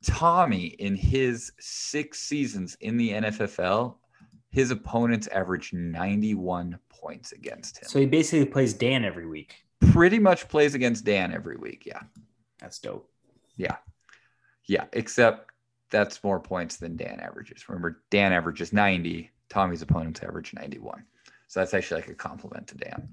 [0.04, 3.96] Tommy, in his six seasons in the NFFL,
[4.50, 7.88] his opponents averaged 91 points against him.
[7.88, 9.64] So he basically plays Dan every week.
[9.92, 11.84] Pretty much plays against Dan every week.
[11.86, 12.00] Yeah.
[12.58, 13.08] That's dope.
[13.56, 13.76] Yeah.
[14.66, 14.86] Yeah.
[14.92, 15.49] Except
[15.90, 17.68] that's more points than Dan averages.
[17.68, 21.04] Remember, Dan averages 90, Tommy's opponents average 91.
[21.48, 23.08] So that's actually like a compliment to Dan.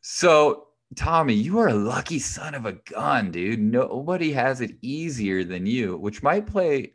[0.00, 3.60] So, Tommy, you are a lucky son of a gun, dude.
[3.60, 6.92] Nobody has it easier than you, which might play,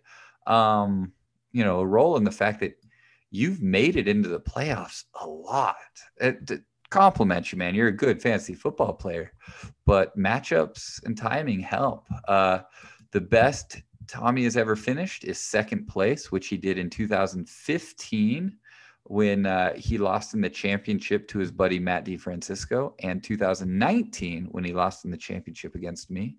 [0.47, 1.13] um,
[1.53, 2.77] you know, a role in the fact that
[3.31, 5.75] you've made it into the playoffs a lot.
[6.17, 7.75] It, it compliments you, man.
[7.75, 9.31] You're a good fantasy football player,
[9.85, 12.07] but matchups and timing help.
[12.27, 12.59] Uh,
[13.11, 18.57] the best Tommy has ever finished is second place, which he did in 2015
[19.07, 24.63] when uh, he lost in the championship to his buddy Matt DeFrancisco, and 2019 when
[24.63, 26.37] he lost in the championship against me.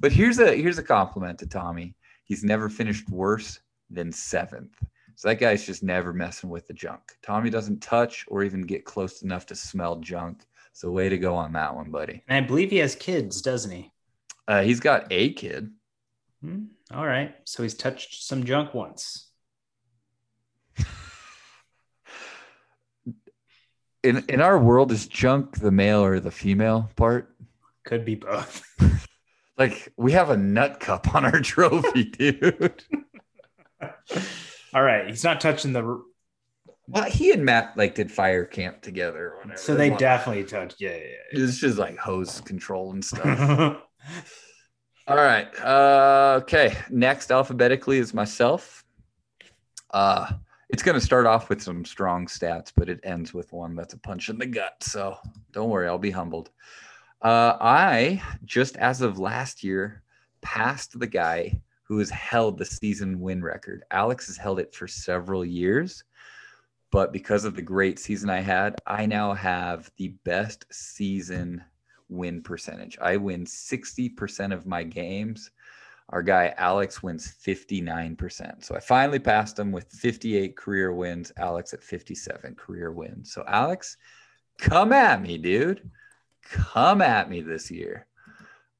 [0.00, 1.94] But here's a here's a compliment to Tommy.
[2.24, 4.76] He's never finished worse than seventh.
[5.14, 7.00] So that guy's just never messing with the junk.
[7.22, 10.46] Tommy doesn't touch or even get close enough to smell junk.
[10.72, 12.22] So way to go on that one, buddy.
[12.28, 13.92] And I believe he has kids, doesn't he?
[14.48, 15.70] Uh, he's got a kid.
[16.42, 16.64] Hmm.
[16.92, 17.34] All right.
[17.44, 19.28] So he's touched some junk once.
[24.02, 27.34] in in our world is junk the male or the female part
[27.84, 28.62] Could be both.
[29.58, 32.82] like we have a nut cup on our trophy dude
[34.72, 35.08] All right.
[35.08, 36.02] He's not touching the.
[36.86, 40.76] well he and matt like did fire camp together So they definitely touched.
[40.80, 41.16] Yeah, yeah.
[41.32, 43.76] it's just like hose control and stuff yeah.
[45.10, 48.84] All right uh okay next alphabetically is myself.
[49.90, 50.34] Uh
[50.68, 53.92] it's going to start off with some strong stats but it ends with one that's
[53.92, 55.18] a punch in the gut so
[55.50, 56.50] don't worry i'll be humbled.
[57.22, 60.04] Uh i just as of last year
[60.42, 63.82] passed the guy who has held the season win record.
[63.90, 66.04] Alex has held it for several years
[66.92, 71.64] but because of the great season i had i now have the best season
[72.10, 75.50] win percentage i win 60% of my games
[76.10, 78.64] our guy Alex wins 59%.
[78.64, 83.32] So I finally passed him with 58 career wins, Alex at 57 career wins.
[83.32, 83.96] So Alex,
[84.58, 85.88] come at me, dude.
[86.42, 88.06] Come at me this year.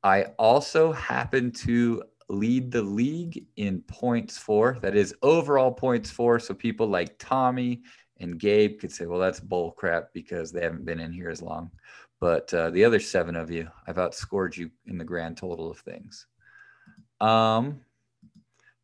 [0.02, 6.38] I also happen to lead the league in points for, that is overall points for.
[6.38, 7.82] So people like Tommy
[8.18, 11.42] and Gabe could say, well, that's bull crap because they haven't been in here as
[11.42, 11.70] long.
[12.20, 15.78] But uh, the other seven of you, I've outscored you in the grand total of
[15.78, 16.26] things.
[17.20, 17.80] Um,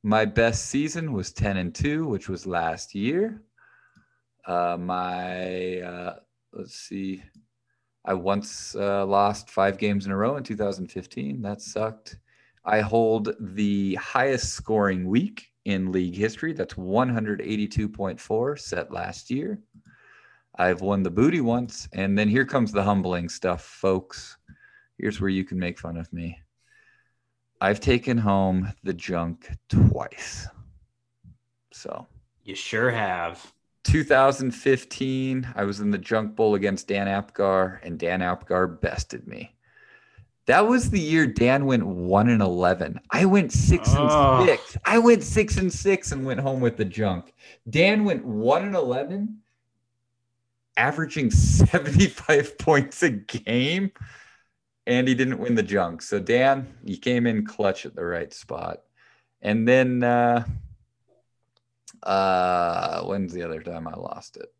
[0.03, 3.42] my best season was 10 and 2, which was last year.
[4.46, 6.14] Uh, my, uh,
[6.53, 7.22] let's see,
[8.05, 11.42] I once uh, lost five games in a row in 2015.
[11.42, 12.18] That sucked.
[12.64, 16.53] I hold the highest scoring week in league history.
[16.53, 19.61] That's 182.4, set last year.
[20.59, 21.88] I've won the booty once.
[21.92, 24.37] And then here comes the humbling stuff, folks.
[24.99, 26.38] Here's where you can make fun of me.
[27.61, 30.47] I've taken home the junk twice.
[31.73, 32.07] So
[32.45, 33.53] you sure have.
[33.85, 39.55] 2015, I was in the junk bowl against Dan Apgar, and Dan Apgar bested me.
[40.47, 43.01] That was the year Dan went one and eleven.
[43.11, 44.38] I went six Oh.
[44.40, 44.77] and six.
[44.85, 47.33] I went six and six and went home with the junk.
[47.69, 49.38] Dan went one and eleven,
[50.77, 53.93] averaging 75 points a game.
[54.87, 56.03] and he didn't win the junk.
[56.03, 58.83] So Dan, you came in clutch at the right spot.
[59.43, 60.45] And then uh
[62.03, 64.53] uh when's the other time I lost it?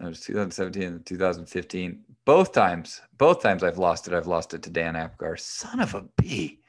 [0.00, 2.04] It was 2017 and 2015.
[2.24, 5.36] Both times, both times I've lost it, I've lost it to Dan Apgar.
[5.38, 6.60] Son of a b.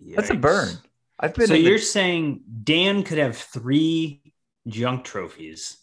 [0.00, 0.78] That's a burn.
[1.18, 4.32] I've been So you're saying Dan could have three
[4.66, 5.76] junk trophies?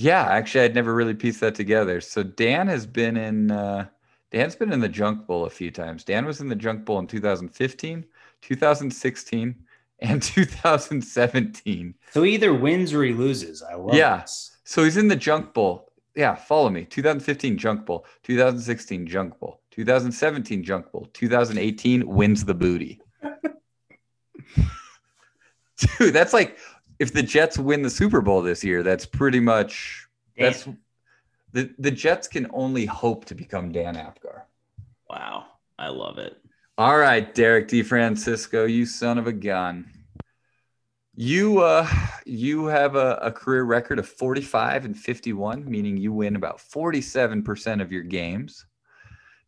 [0.00, 2.00] Yeah, actually, I'd never really pieced that together.
[2.00, 3.88] So Dan has been in uh,
[4.30, 6.04] Dan's been in the Junk Bowl a few times.
[6.04, 8.04] Dan was in the Junk Bowl in 2015,
[8.40, 9.54] 2016,
[10.00, 11.94] and 2017.
[12.12, 13.60] So he either wins or he loses.
[13.62, 14.20] I love Yeah.
[14.20, 14.56] this.
[14.62, 15.90] So he's in the Junk Bowl.
[16.14, 16.84] Yeah, follow me.
[16.84, 23.00] 2015 Junk Bowl, 2016 Junk Bowl, 2017 Junk Bowl, 2018 wins the booty.
[25.98, 26.56] Dude, that's like
[26.98, 30.06] if the Jets win the Super Bowl this year, that's pretty much
[30.36, 30.52] Dan.
[30.52, 30.68] that's
[31.52, 34.46] the the Jets can only hope to become Dan Apgar.
[35.08, 35.46] wow.
[35.78, 36.36] I love it.
[36.76, 39.90] All right, Derek DeFrancisco, you son of a gun.
[41.14, 41.88] You uh
[42.26, 47.82] you have a, a career record of 45 and 51, meaning you win about 47%
[47.82, 48.66] of your games.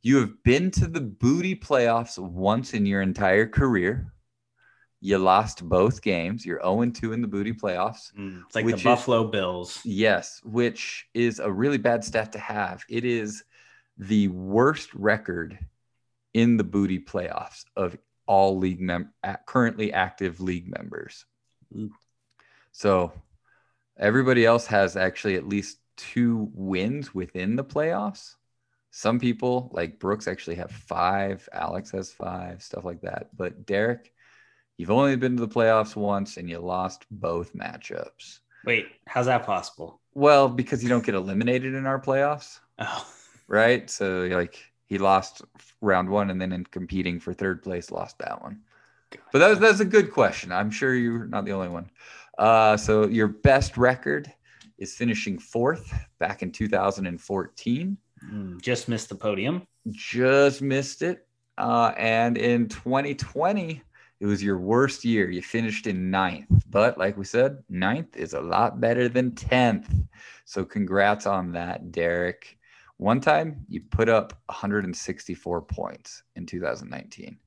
[0.02, 4.12] You have been to the booty playoffs once in your entire career.
[5.00, 6.44] You lost both games.
[6.44, 8.12] You're 0-2 in the booty playoffs.
[8.18, 9.80] Mm, It's like the is- Buffalo Bills.
[9.84, 12.84] Yes, which is a really bad stat to have.
[12.88, 13.42] It is
[13.96, 15.58] the worst record
[16.34, 19.12] in the booty playoffs of all league mem-
[19.46, 21.24] currently active league members.
[21.74, 21.90] Ooh.
[22.72, 23.12] So
[23.98, 28.36] everybody else has actually at least two wins within the playoffs.
[28.90, 33.28] Some people like Brooks actually have five, Alex has five, stuff like that.
[33.36, 34.12] But Derek,
[34.80, 38.38] you've only been to the playoffs once and you lost both matchups.
[38.64, 40.00] Wait, how's that possible?
[40.14, 43.06] Well, because you don't get eliminated in our playoffs, Oh,
[43.46, 43.90] right?
[43.90, 45.42] So like he lost
[45.82, 48.60] round one and then in competing for third place lost that one.
[49.32, 50.50] But that was that's a good question.
[50.50, 51.90] I'm sure you're not the only one.
[52.38, 54.32] Uh, so your best record
[54.78, 57.98] is finishing fourth back in 2014.
[58.32, 59.66] Mm, just missed the podium.
[59.90, 61.26] Just missed it.
[61.58, 63.82] Uh, and in 2020,
[64.20, 65.30] it was your worst year.
[65.30, 66.64] You finished in ninth.
[66.68, 70.06] But like we said, ninth is a lot better than 10th.
[70.44, 72.58] So congrats on that, Derek.
[72.98, 77.38] One time you put up 164 points in 2019.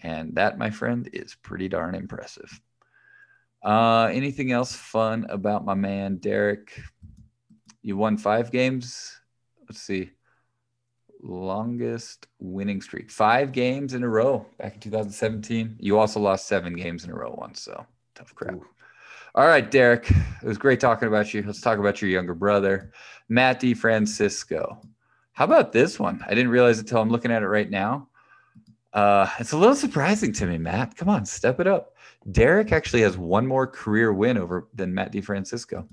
[0.00, 2.60] And that, my friend, is pretty darn impressive.
[3.62, 6.78] Uh, anything else fun about my man, Derek?
[7.82, 9.18] You won five games.
[9.66, 10.10] Let's see
[11.22, 13.10] longest winning streak.
[13.10, 17.14] Five games in a row back in 2017 you also lost seven games in a
[17.14, 18.54] row once so tough crap.
[18.54, 18.66] Ooh.
[19.34, 21.42] all right derek it was great talking about you.
[21.42, 22.92] Let's talk about your younger brother
[23.28, 24.80] matt Francisco.
[25.32, 26.24] how about this one?
[26.26, 28.08] I didn't realize it until i'm looking at it right now.
[28.92, 30.96] Uh, it's a little surprising to me matt.
[30.96, 31.94] Come on step it up.
[32.30, 35.86] Derek actually has one more career win over than matt DeFrancisco.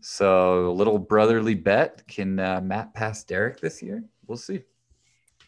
[0.00, 2.06] So, a little brotherly bet.
[2.06, 4.04] Can uh, Matt pass Derek this year?
[4.26, 4.62] We'll see.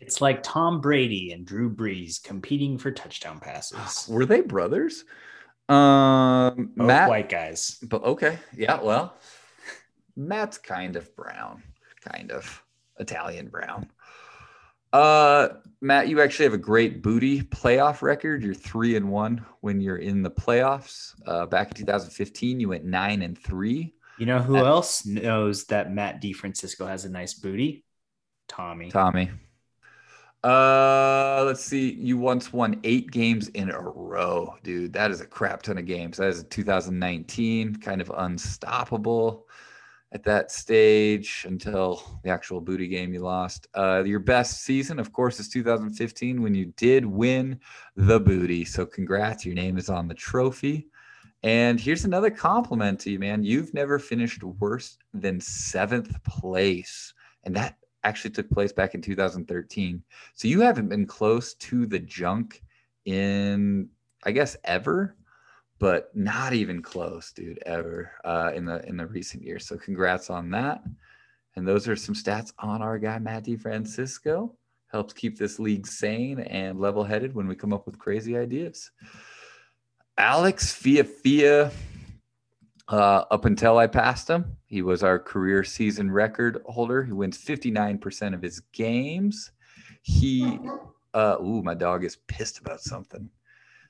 [0.01, 4.09] It's like Tom Brady and Drew Brees competing for touchdown passes.
[4.11, 5.05] Were they brothers?
[5.69, 7.09] Um, Both Matt.
[7.09, 7.79] white guys.
[7.83, 8.81] But okay, yeah.
[8.83, 9.15] Well,
[10.17, 11.63] Matt's kind of brown,
[12.03, 12.63] kind of
[12.99, 13.89] Italian brown.
[14.93, 15.49] Uh,
[15.81, 18.43] Matt, you actually have a great booty playoff record.
[18.43, 21.15] You're three and one when you're in the playoffs.
[21.27, 23.95] Uh, back in 2015, you went nine and three.
[24.21, 27.87] You know who Uh, else knows that Matt DeFrancisco has a nice booty?
[28.49, 28.91] Tommy.
[28.91, 29.31] Tommy.
[30.45, 31.95] Uh, let's see.
[31.95, 34.93] You once won eight games in a row, dude.
[34.93, 36.19] That is a crap ton of games.
[36.19, 39.47] That is 2019, kind of unstoppable
[40.13, 43.69] at that stage until the actual booty game you lost.
[43.75, 47.59] Uh, your best season, of course, is 2015 when you did win
[47.97, 48.67] the booty.
[48.67, 49.47] So, congrats.
[49.47, 50.89] Your name is on the trophy.
[51.43, 53.43] And here's another compliment to you, man.
[53.43, 57.15] You've never finished worse than seventh place.
[57.45, 60.03] And that actually took place back in 2013.
[60.35, 62.63] So you haven't been close to the junk
[63.07, 63.89] in,
[64.25, 65.17] I guess, ever,
[65.79, 69.67] but not even close, dude, ever uh, in the in the recent years.
[69.67, 70.83] So congrats on that.
[71.57, 74.55] And those are some stats on our guy Matt Francisco.
[74.89, 78.91] Helps keep this league sane and level-headed when we come up with crazy ideas.
[80.21, 81.71] Alex Fiafia,
[82.89, 87.03] uh, up until I passed him, he was our career season record holder.
[87.03, 89.51] He wins 59% of his games.
[90.03, 90.59] He,
[91.15, 93.31] uh, ooh, my dog is pissed about something.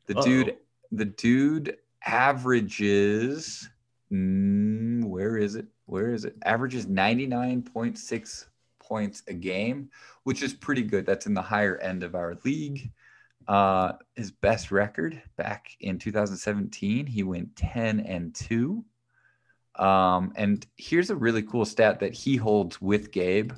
[0.06, 0.22] The Uh-oh.
[0.22, 0.56] dude,
[0.92, 3.68] the dude averages,
[4.12, 5.66] mm, where is it?
[5.86, 6.36] Where is it?
[6.44, 8.46] Averages 99.6
[8.78, 9.90] points a game,
[10.22, 11.06] which is pretty good.
[11.06, 12.92] That's in the higher end of our league.
[13.50, 18.84] Uh, his best record back in 2017, he went 10 and 2.
[19.74, 23.50] Um, and here's a really cool stat that he holds with Gabe.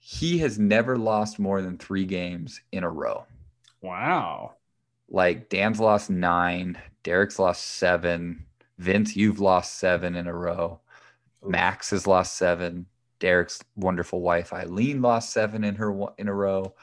[0.00, 3.26] He has never lost more than three games in a row.
[3.80, 4.54] Wow.
[5.08, 8.44] Like Dan's lost nine, Derek's lost seven,
[8.76, 10.80] Vince, you've lost seven in a row.
[11.44, 12.86] Max has lost seven.
[13.20, 16.74] Derek's wonderful wife Eileen lost seven in her in a row.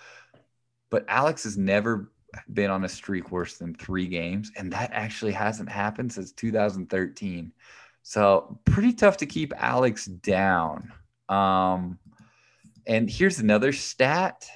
[0.90, 2.12] But Alex has never
[2.54, 7.52] been on a streak worse than three games, and that actually hasn't happened since 2013.
[8.04, 10.92] So pretty tough to keep Alex down.
[11.28, 12.00] Um,
[12.88, 14.48] and here's another stat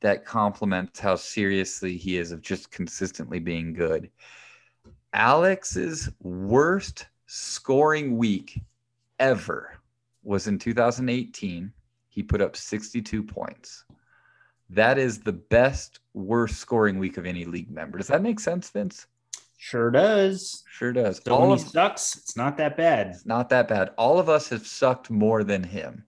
[0.00, 4.10] that complements how seriously he is of just consistently being good.
[5.12, 8.60] Alex's worst scoring week
[9.18, 9.78] ever
[10.22, 11.72] was in 2018.
[12.08, 13.84] He put up 62 points.
[14.70, 17.98] That is the best worst scoring week of any league member.
[17.98, 19.06] Does that make sense, Vince?
[19.58, 20.62] Sure does.
[20.70, 21.20] Sure does.
[21.24, 23.08] So All of, sucks, it's not that bad.
[23.08, 23.90] it's not that bad.
[23.96, 26.04] All of us have sucked more than him.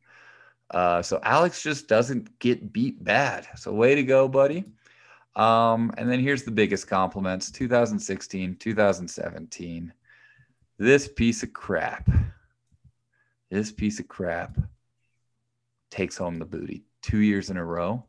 [0.70, 3.46] Uh, so Alex just doesn't get beat bad.
[3.56, 4.64] So way to go, buddy.
[5.36, 9.92] Um, and then here's the biggest compliments 2016, 2017.
[10.78, 12.08] This piece of crap,
[13.50, 14.58] this piece of crap
[15.90, 18.04] takes home the booty two years in a row.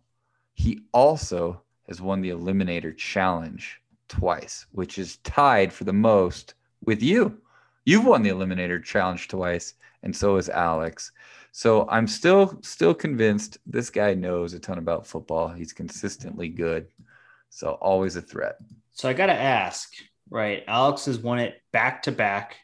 [0.58, 3.80] He also has won the Eliminator Challenge
[4.10, 7.40] twice, which is tied for the most with you.
[7.86, 11.12] You've won the Eliminator Challenge twice, and so has Alex.
[11.52, 15.50] So I'm still still convinced this guy knows a ton about football.
[15.50, 16.88] He's consistently good.
[17.50, 18.56] So always a threat.
[18.94, 19.94] So I got to ask,
[20.32, 20.64] right?
[20.68, 22.58] Alex has won it back to back.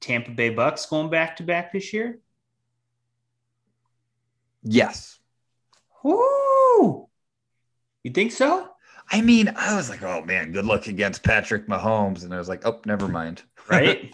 [0.00, 2.20] Tampa Bay Bucs going back to back this year.
[4.62, 5.19] Yes.
[8.04, 8.08] Woo!
[8.08, 8.68] You think so?
[9.12, 12.22] I mean, I was like, oh man, good luck against Patrick Mahomes.
[12.24, 13.42] And I was like, oh, never mind.
[13.68, 14.12] Right?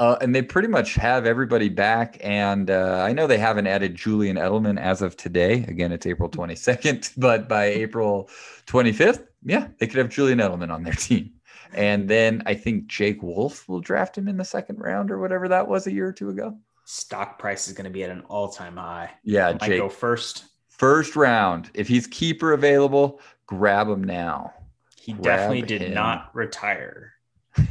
[0.00, 2.16] Uh, and they pretty much have everybody back.
[2.20, 5.64] And uh, I know they haven't added Julian Edelman as of today.
[5.68, 8.28] Again, it's April 22nd, but by April
[8.66, 11.34] 25th, yeah, they could have Julian Edelman on their team.
[11.72, 15.46] And then I think Jake Wolf will draft him in the second round or whatever
[15.46, 16.58] that was a year or two ago.
[16.84, 19.12] Stock price is going to be at an all time high.
[19.22, 20.46] Yeah, Might Jake, go first.
[20.78, 21.70] First round.
[21.74, 24.52] If he's keeper available, grab him now.
[25.00, 25.94] He Grab definitely did him.
[25.94, 27.12] not retire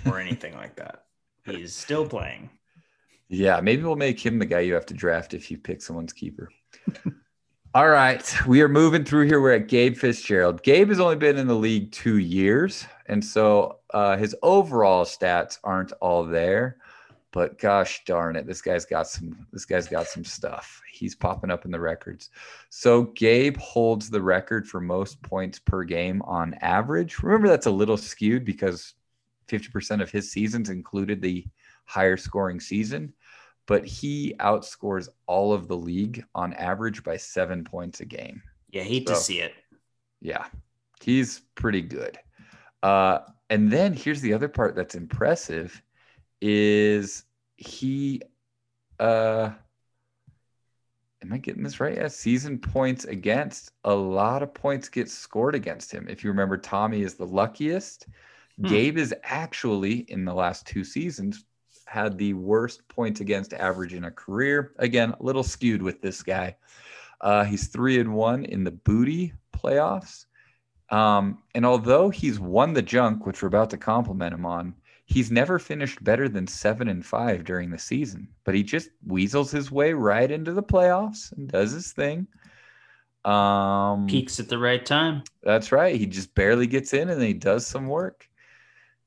[0.05, 1.05] or anything like that.
[1.45, 2.49] He's still playing.
[3.29, 6.13] Yeah, maybe we'll make him the guy you have to draft if you pick someone's
[6.13, 6.49] keeper.
[7.73, 9.39] All right, we are moving through here.
[9.39, 10.61] We're at Gabe Fitzgerald.
[10.61, 15.57] Gabe has only been in the league two years, and so uh, his overall stats
[15.63, 16.77] aren't all there.
[17.33, 19.47] But gosh darn it, this guy's got some.
[19.53, 20.81] This guy's got some stuff.
[20.91, 22.29] He's popping up in the records.
[22.69, 27.23] So Gabe holds the record for most points per game on average.
[27.23, 28.95] Remember, that's a little skewed because
[29.47, 31.45] 50% of his seasons included the
[31.85, 33.13] higher scoring season,
[33.65, 38.41] but he outscores all of the league on average by seven points a game.
[38.71, 39.53] Yeah, hate So- to see it.
[40.19, 40.45] Yeah,
[41.01, 42.17] he's pretty good.
[42.83, 43.19] Uh,
[43.49, 45.81] and then here's the other part that's impressive
[46.41, 47.23] is
[47.57, 48.21] he
[48.99, 49.51] uh
[51.23, 51.95] am I getting this right?
[51.95, 56.07] Yeah, season points against a lot of points get scored against him.
[56.09, 58.07] If you remember, Tommy is the luckiest.
[58.59, 58.67] Hmm.
[58.67, 61.45] Gabe is actually in the last two seasons
[61.91, 64.71] had the worst points against average in a career.
[64.77, 66.55] Again, a little skewed with this guy.
[67.19, 70.25] Uh, he's three and one in the booty playoffs.
[70.89, 74.73] Um, and although he's won the junk, which we're about to compliment him on,
[75.11, 78.29] he's never finished better than seven and five during the season.
[78.45, 82.27] But he just weasels his way right into the playoffs and does his thing.
[83.25, 85.23] Um, Peaks at the right time.
[85.43, 85.95] that's right.
[85.95, 88.27] He just barely gets in and he does some work.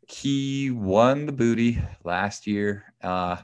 [0.07, 2.93] He won the booty last year.
[3.03, 3.39] Uh,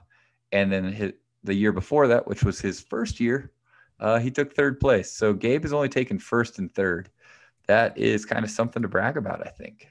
[0.53, 3.53] and then his, the year before that, which was his first year,
[3.99, 5.11] uh, he took third place.
[5.11, 7.11] So Gabe has only taken first and third.
[7.69, 9.89] That is kind of something to brag about, I think.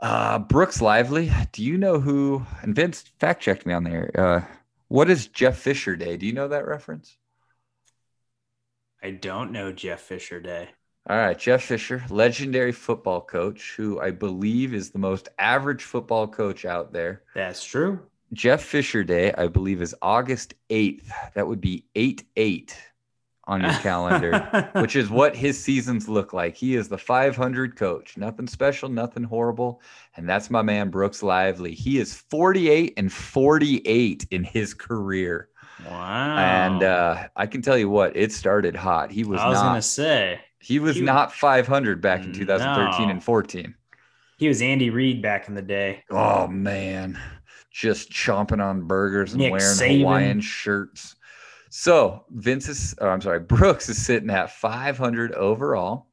[0.00, 2.44] Uh, Brooks Lively, do you know who?
[2.62, 4.10] And Vince fact checked me on there.
[4.14, 4.44] Uh,
[4.88, 6.16] what is Jeff Fisher Day?
[6.16, 7.16] Do you know that reference?
[9.02, 10.70] I don't know Jeff Fisher Day.
[11.08, 16.28] All right, Jeff Fisher, legendary football coach, who I believe is the most average football
[16.28, 17.22] coach out there.
[17.34, 18.00] That's true.
[18.32, 21.10] Jeff Fisher Day, I believe, is August 8th.
[21.34, 22.76] That would be 8 8
[23.50, 26.54] on your calendar, which is what his seasons look like.
[26.56, 28.16] He is the 500 coach.
[28.16, 29.82] Nothing special, nothing horrible.
[30.16, 31.74] And that's my man, Brooks Lively.
[31.74, 35.48] He is 48 and 48 in his career.
[35.88, 36.36] wow.
[36.38, 39.10] And uh, I can tell you what, it started hot.
[39.10, 43.06] He was, I was not gonna say he was he- not 500 back in 2013
[43.06, 43.10] No.
[43.12, 43.74] and 14.
[44.38, 46.04] he was Andy Reid back in the day.
[46.10, 47.18] Oh man,
[47.72, 49.98] just chomping on burgers and Nick wearing Saban.
[50.00, 51.16] Hawaiian shirts.
[51.70, 56.08] So Vince is, oh, I'm sorry, Brooks is sitting at 500 overall.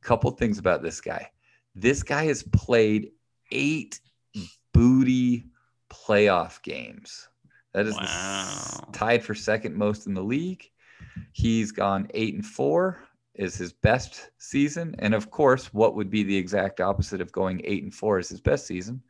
[0.00, 1.30] Couple things about this guy.
[1.74, 3.10] This guy has played
[3.52, 4.00] eight
[4.72, 5.46] booty
[5.90, 7.28] playoff games.
[7.74, 10.64] That is the s- tied for second most in the league.
[11.32, 13.02] He's gone eight and four
[13.34, 17.60] is his best season, and of course, what would be the exact opposite of going
[17.64, 19.02] eight and four is his best season?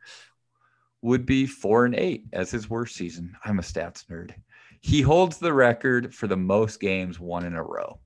[1.01, 3.35] Would be four and eight as his worst season.
[3.45, 4.31] I'm a stats nerd.
[4.81, 7.99] He holds the record for the most games won in a row.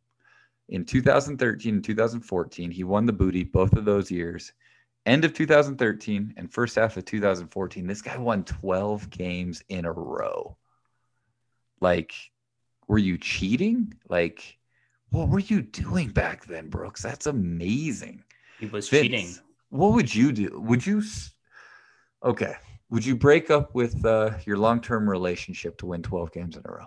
[0.70, 4.54] In 2013 and 2014, he won the booty both of those years.
[5.06, 9.92] End of 2013 and first half of 2014, this guy won 12 games in a
[9.92, 10.58] row.
[11.80, 12.14] Like,
[12.88, 13.94] were you cheating?
[14.10, 14.58] Like,
[15.12, 17.02] what were you doing back then, Brooks?
[17.02, 18.24] That's amazing.
[18.60, 19.36] He was Vince, cheating.
[19.70, 20.60] What would you do?
[20.60, 21.04] Would you?
[22.24, 22.56] Okay.
[22.96, 26.72] Would you break up with uh, your long-term relationship to win 12 games in a
[26.72, 26.86] row?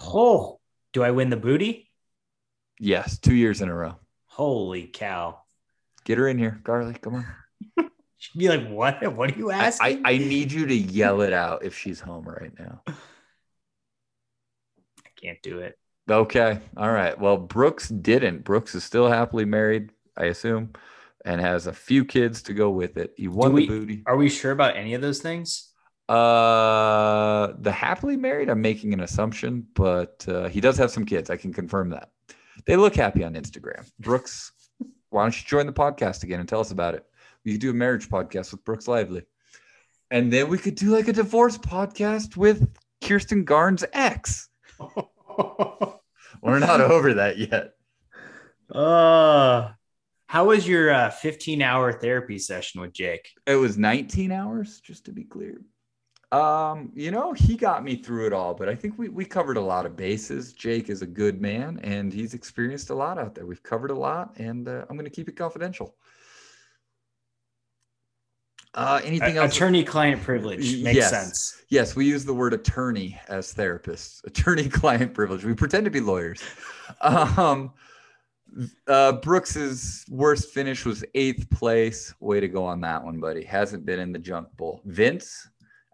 [0.00, 0.58] Oh,
[0.94, 1.90] do I win the booty?
[2.78, 3.96] Yes, two years in a row.
[4.24, 5.42] Holy cow!
[6.04, 7.02] Get her in here, Garlic.
[7.02, 7.26] Come on.
[8.16, 9.14] She'd be like, "What?
[9.14, 12.00] What are you I, asking?" I, I need you to yell it out if she's
[12.00, 12.80] home right now.
[12.88, 12.94] I
[15.20, 15.78] can't do it.
[16.08, 16.58] Okay.
[16.74, 17.20] All right.
[17.20, 18.44] Well, Brooks didn't.
[18.44, 20.72] Brooks is still happily married, I assume,
[21.24, 23.12] and has a few kids to go with it.
[23.16, 24.02] He won we- the booty.
[24.06, 25.66] Are we sure about any of those things?
[26.08, 31.30] Uh, the happily married, I'm making an assumption, but uh, he does have some kids.
[31.30, 32.10] I can confirm that.
[32.66, 33.88] They look happy on Instagram.
[34.00, 34.50] Brooks,
[35.10, 37.04] why don't you join the podcast again and tell us about it?
[37.44, 39.22] We could do a marriage podcast with Brooks Lively.
[40.10, 42.68] And then we could do like a divorce podcast with
[43.02, 44.48] Kirsten Garn's ex.
[46.42, 47.74] We're not over that yet.
[48.74, 49.70] uh,
[50.30, 53.32] how was your uh, 15 hour therapy session with Jake?
[53.48, 55.60] It was 19 hours, just to be clear.
[56.30, 59.56] Um, you know, he got me through it all, but I think we we covered
[59.56, 60.52] a lot of bases.
[60.52, 63.44] Jake is a good man and he's experienced a lot out there.
[63.44, 65.96] We've covered a lot, and uh, I'm going to keep it confidential.
[68.72, 69.52] Uh, anything else?
[69.52, 71.10] Attorney client privilege makes Yes.
[71.10, 71.62] sense.
[71.70, 74.22] Yes, we use the word attorney as therapists.
[74.30, 75.44] Attorney client privilege.
[75.44, 76.40] We pretend to be lawyers.
[77.02, 77.72] Um,
[78.86, 82.14] uh, Brooks's worst finish was eighth place.
[82.20, 83.44] Way to go on that one, buddy.
[83.44, 84.80] Hasn't been in the junk bowl.
[84.84, 85.48] Vince,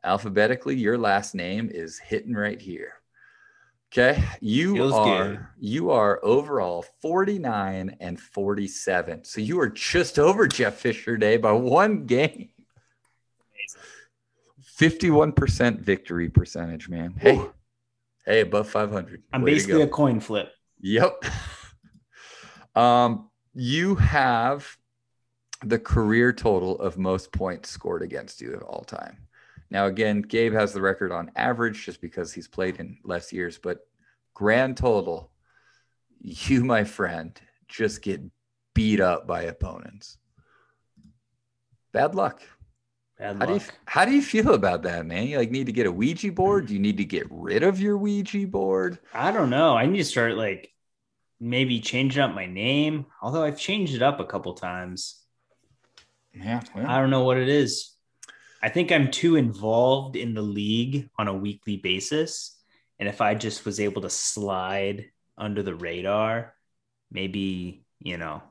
[0.05, 2.95] alphabetically, your last name is hitting right here.
[3.93, 5.47] Okay, you Feels are good.
[5.59, 9.25] you are overall 49 and 47.
[9.25, 12.51] So you are just over Jeff Fisher Day by one game.
[14.79, 17.15] 51% victory percentage, man.
[17.19, 17.41] Hey,
[18.27, 19.23] hey, above 500.
[19.33, 20.53] I'm Way basically a coin flip.
[20.81, 21.25] Yep.
[22.77, 24.77] um, you have
[25.63, 29.17] the career total of most points scored against you of all time.
[29.71, 33.59] Now, again, Gabe has the record on average just because he's played in less years,
[33.59, 33.87] but
[34.35, 35.33] grand total,
[36.21, 38.21] you, my friend, just get
[38.75, 40.19] beat up by opponents.
[41.93, 42.43] Bad luck.
[43.19, 43.75] Bad How do you luck.
[43.87, 45.27] how do you feel about that, man?
[45.27, 46.67] You like need to get a Ouija board?
[46.67, 48.99] Do you need to get rid of your Ouija board?
[49.15, 49.75] I don't know.
[49.77, 50.76] I need to start like
[51.41, 53.07] maybe changing up my name.
[53.21, 55.23] Although I've changed it up a couple times.
[56.35, 57.93] Yeah, I don't know what it is.
[58.63, 62.57] I think I'm too involved in the league on a weekly basis.
[62.99, 65.07] And if I just was able to slide
[65.39, 66.55] under the radar,
[67.11, 68.43] maybe, you know,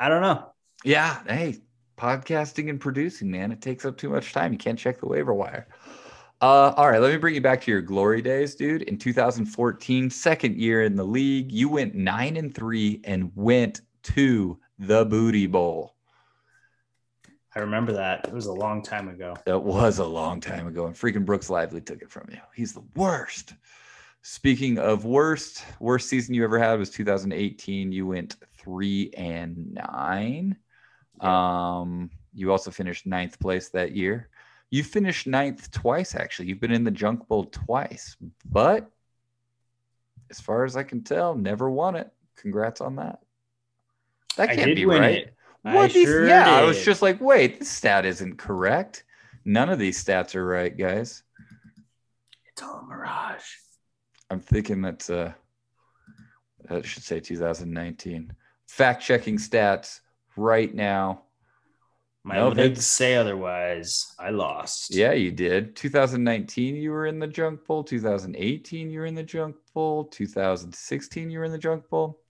[0.00, 0.50] I don't know.
[0.84, 1.22] Yeah.
[1.26, 1.58] Hey,
[1.96, 4.52] podcasting and producing, man, it takes up too much time.
[4.52, 5.68] You can't check the waiver wire.
[6.44, 8.82] Uh, all right, let me bring you back to your glory days, dude.
[8.82, 14.58] In 2014, second year in the league, you went nine and three and went to
[14.78, 15.94] the Booty Bowl.
[17.56, 18.26] I remember that.
[18.28, 19.34] It was a long time ago.
[19.46, 22.40] That was a long time ago, and freaking Brooks Lively took it from you.
[22.54, 23.54] He's the worst.
[24.20, 27.90] Speaking of worst, worst season you ever had was 2018.
[27.90, 30.58] You went three and nine.
[31.20, 34.28] Um, you also finished ninth place that year.
[34.74, 36.48] You finished ninth twice, actually.
[36.48, 38.90] You've been in the Junk Bowl twice, but
[40.32, 42.10] as far as I can tell, never won it.
[42.34, 43.20] Congrats on that.
[44.36, 45.18] That can't did be right.
[45.28, 45.34] it.
[45.64, 49.04] I What these- sure yeah, I was just like, wait, this stat isn't correct.
[49.44, 51.22] None of these stats are right, guys.
[52.48, 53.46] It's all a mirage.
[54.28, 55.34] I'm thinking that's uh
[56.68, 58.32] I should say 2019.
[58.66, 60.00] Fact checking stats
[60.36, 61.23] right now.
[62.26, 64.14] My No, to say otherwise.
[64.18, 64.94] I lost.
[64.94, 65.76] Yeah, you did.
[65.76, 67.84] 2019, you were in the junk bowl.
[67.84, 70.04] 2018, you were in the junk bowl.
[70.04, 72.20] 2016, you were in the junk bowl.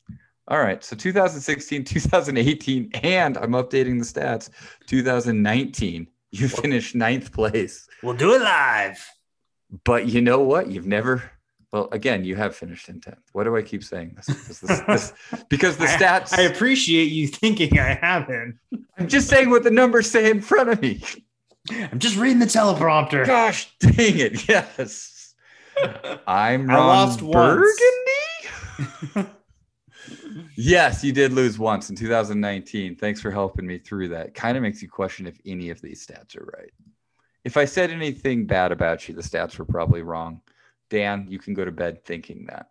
[0.49, 0.83] All right.
[0.83, 4.51] So 2016, 2018, and I'm updating the stats.
[4.89, 7.89] 2019, you finished ninth place.
[8.03, 9.09] We'll do it live.
[9.85, 10.71] But you know what?
[10.73, 11.23] You've never.
[11.75, 13.19] Well, again, you have finished in 10th.
[13.33, 14.27] Why do I keep saying this?
[14.27, 15.13] Because, this, this,
[15.49, 16.33] because the stats.
[16.39, 18.61] I appreciate you thinking I haven't.
[18.97, 21.03] I'm just saying what the numbers say in front of me.
[21.73, 23.27] I'm just reading the teleprompter.
[23.27, 24.49] Gosh dang it.
[24.49, 25.35] Yes.
[26.29, 27.21] I'm I Ron lost.
[27.29, 27.73] Burgundy.
[30.57, 32.95] yes, you did lose once in 2019.
[32.95, 34.33] Thanks for helping me through that.
[34.33, 36.71] Kind of makes you question if any of these stats are right.
[37.43, 40.41] If I said anything bad about you, the stats were probably wrong.
[40.91, 42.69] Dan, you can go to bed thinking that.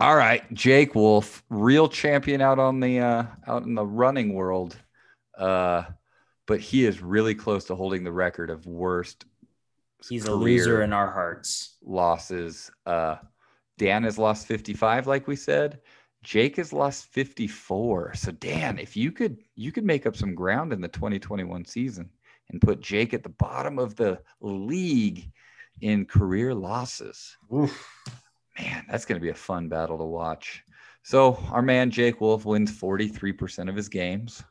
[0.00, 4.76] All right, Jake Wolf, real champion out on the uh, out in the running world,
[5.38, 5.84] uh,
[6.46, 9.24] but he is really close to holding the record of worst
[10.08, 11.76] He's a loser in our hearts.
[11.82, 12.70] losses.
[12.86, 13.16] Uh,
[13.78, 15.80] Dan has lost 55, like we said.
[16.22, 18.14] Jake has lost 54.
[18.14, 22.10] So Dan, if you could you could make up some ground in the 2021 season
[22.50, 25.30] and put Jake at the bottom of the league
[25.82, 27.36] in career losses.
[27.50, 30.64] Man, that's going to be a fun battle to watch.
[31.02, 34.42] So our man Jake Wolf wins 43% of his games.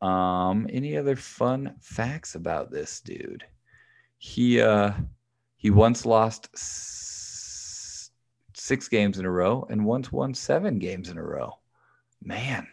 [0.00, 3.44] Um, any other fun facts about this dude?
[4.18, 4.92] He uh
[5.56, 8.10] he once lost s-
[8.54, 11.58] six games in a row and once won seven games in a row.
[12.22, 12.66] Man,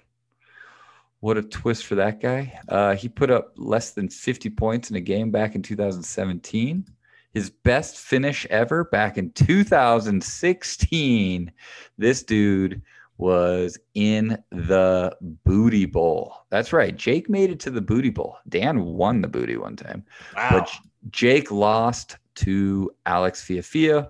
[1.20, 2.60] what a twist for that guy.
[2.68, 6.86] Uh, he put up less than 50 points in a game back in 2017.
[7.34, 11.52] His best finish ever back in 2016.
[11.98, 12.82] This dude
[13.18, 16.36] was in the Booty Bowl.
[16.50, 16.96] That's right.
[16.96, 18.38] Jake made it to the Booty Bowl.
[18.50, 20.06] Dan won the Booty one time.
[20.36, 20.50] Wow.
[20.52, 20.72] But
[21.10, 24.10] Jake lost to Alex Fiafia.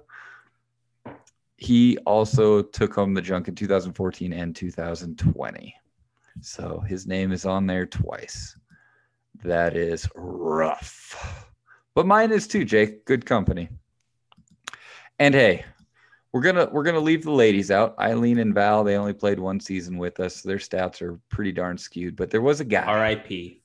[1.58, 5.76] He also took home the junk in 2014 and 2020.
[6.42, 8.58] So his name is on there twice.
[9.44, 11.53] That is rough.
[11.96, 13.06] But mine is too, Jake.
[13.06, 13.70] Good company.
[15.20, 15.66] And hey,
[16.32, 17.98] we're gonna we're gonna leave the ladies out.
[18.00, 20.38] Eileen and Val, they only played one season with us.
[20.38, 22.16] So Their stats are pretty darn skewed.
[22.16, 22.84] But there was a guy.
[22.84, 23.62] R.I.P.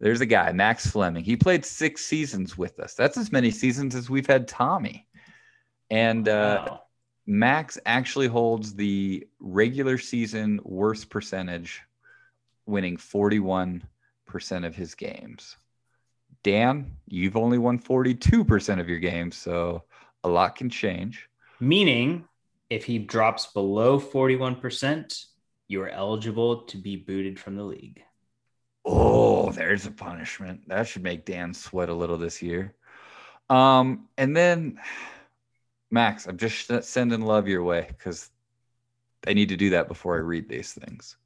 [0.00, 1.24] There's a guy, Max Fleming.
[1.24, 2.94] He played six seasons with us.
[2.94, 5.06] That's as many seasons as we've had Tommy.
[5.88, 6.80] And uh, Wow.
[7.26, 11.80] Max actually holds the regular season worst percentage,
[12.66, 13.80] winning 41%
[14.62, 15.56] of his games.
[16.44, 19.82] Dan, you've only won 42% of your games, so
[20.22, 21.28] a lot can change.
[21.58, 22.28] Meaning,
[22.70, 25.24] if he drops below 41%,
[25.66, 28.02] you are eligible to be booted from the league.
[28.84, 30.68] Oh, there's a punishment.
[30.68, 32.74] That should make Dan sweat a little this year.
[33.48, 34.78] Um, and then
[35.90, 38.30] Max, I'm just sending love your way because
[39.26, 41.16] I need to do that before I read these things.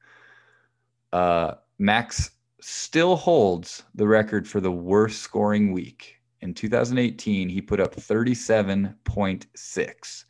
[1.13, 2.31] Uh, Max
[2.61, 6.17] still holds the record for the worst scoring week.
[6.41, 10.25] In 2018, he put up 37.6.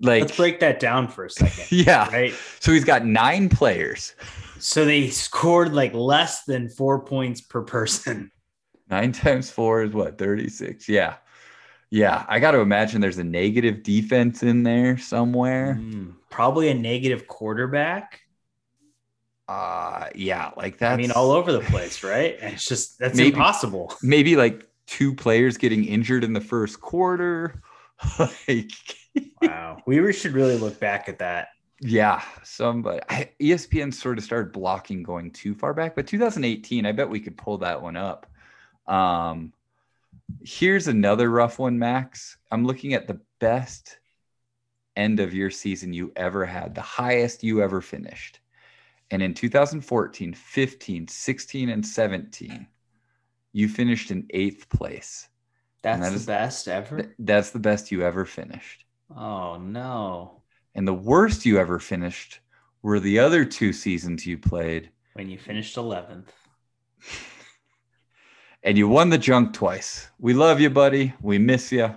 [0.00, 2.08] Like, Let's break that down for a second, yeah.
[2.10, 2.34] right?
[2.60, 4.14] So he's got nine players.
[4.58, 8.30] So they scored like less than four points per person.
[8.88, 10.88] Nine times four is what, 36?
[10.88, 11.16] Yeah.
[11.90, 12.24] Yeah.
[12.28, 15.78] I got to imagine there's a negative defense in there somewhere.
[15.80, 18.20] Mm, probably a negative quarterback.
[19.48, 20.50] Uh, yeah.
[20.56, 20.92] Like that.
[20.92, 22.36] I mean, all over the place, right?
[22.40, 23.28] And it's just that's Maybe.
[23.28, 23.94] impossible.
[24.02, 27.62] Maybe like two players getting injured in the first quarter.
[28.18, 28.70] like,
[29.40, 29.82] Wow.
[29.86, 31.48] We should really look back at that.
[31.80, 32.22] yeah.
[32.42, 37.08] Somebody, I, ESPN sort of started blocking going too far back, but 2018, I bet
[37.08, 38.26] we could pull that one up.
[38.86, 39.52] Um,
[40.42, 42.36] here's another rough one, Max.
[42.50, 43.98] I'm looking at the best
[44.96, 48.40] end of your season you ever had, the highest you ever finished.
[49.10, 52.66] And in 2014, 15, 16, and 17,
[53.52, 55.28] you finished in eighth place.
[55.82, 56.96] That's that the is- best ever.
[57.02, 58.84] Th- That's the best you ever finished.
[59.16, 60.42] Oh no.
[60.74, 62.40] And the worst you ever finished
[62.82, 64.90] were the other two seasons you played.
[65.14, 66.26] When you finished 11th.
[68.62, 70.08] And you won the junk twice.
[70.18, 71.14] We love you, buddy.
[71.20, 71.94] We miss you.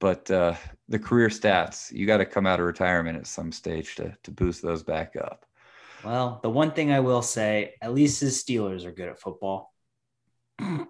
[0.00, 0.54] But uh,
[0.88, 4.30] the career stats, you got to come out of retirement at some stage to, to
[4.30, 5.43] boost those back up.
[6.04, 9.72] Well, the one thing I will say, at least his Steelers are good at football.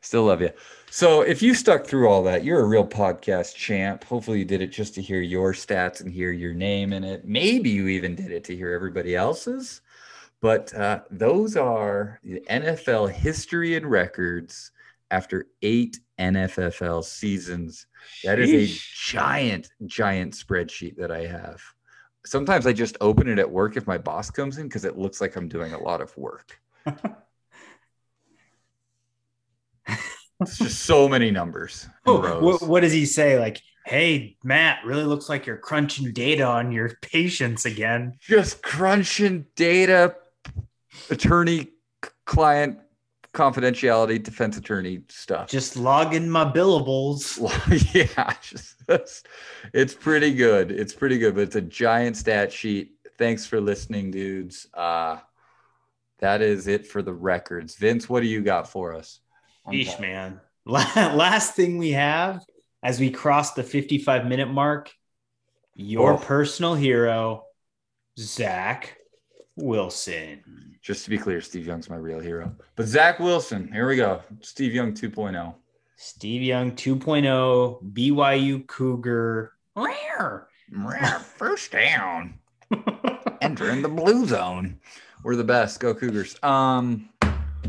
[0.00, 0.50] Still love you.
[0.90, 4.04] So if you stuck through all that, you're a real podcast champ.
[4.04, 7.24] Hopefully you did it just to hear your stats and hear your name in it.
[7.24, 9.80] Maybe you even did it to hear everybody else's.
[10.40, 14.70] But uh, those are the NFL history and records
[15.10, 17.86] after eight NFFL seasons.
[18.22, 21.62] That is a giant, giant spreadsheet that I have.
[22.26, 25.20] Sometimes I just open it at work if my boss comes in because it looks
[25.20, 26.58] like I'm doing a lot of work.
[30.40, 31.88] It's just so many numbers.
[32.06, 32.42] Oh, rows.
[32.42, 33.38] what, what does he say?
[33.38, 38.14] Like, hey, Matt, really looks like you're crunching data on your patients again.
[38.20, 40.16] just crunching data,
[41.10, 41.68] attorney,
[42.24, 42.78] client
[43.34, 45.48] confidentiality, defense attorney stuff.
[45.50, 47.38] Just logging my billables.
[47.94, 48.76] yeah, just
[49.72, 50.70] it's pretty good.
[50.70, 52.92] It's pretty good, but it's a giant stat sheet.
[53.18, 54.66] Thanks for listening, dudes.
[54.72, 55.18] Uh
[56.20, 57.74] that is it for the records.
[57.76, 59.20] Vince, what do you got for us?
[59.68, 60.40] Yeesh, man.
[60.66, 62.40] Last thing we have
[62.82, 64.90] as we cross the 55 minute mark,
[65.74, 66.16] your Oh.
[66.18, 67.44] personal hero,
[68.18, 68.96] Zach
[69.56, 70.76] Wilson.
[70.82, 72.54] Just to be clear, Steve Young's my real hero.
[72.76, 74.20] But Zach Wilson, here we go.
[74.40, 74.92] Steve Young oh.
[74.92, 75.54] 2.0.
[75.96, 79.52] Steve Young 2.0, BYU Cougar.
[79.76, 80.48] Rare.
[80.70, 81.18] Rare.
[81.36, 82.34] First down.
[83.40, 84.80] Entering the blue zone.
[85.22, 85.80] We're the best.
[85.80, 86.36] Go Cougars.
[86.42, 87.08] Um,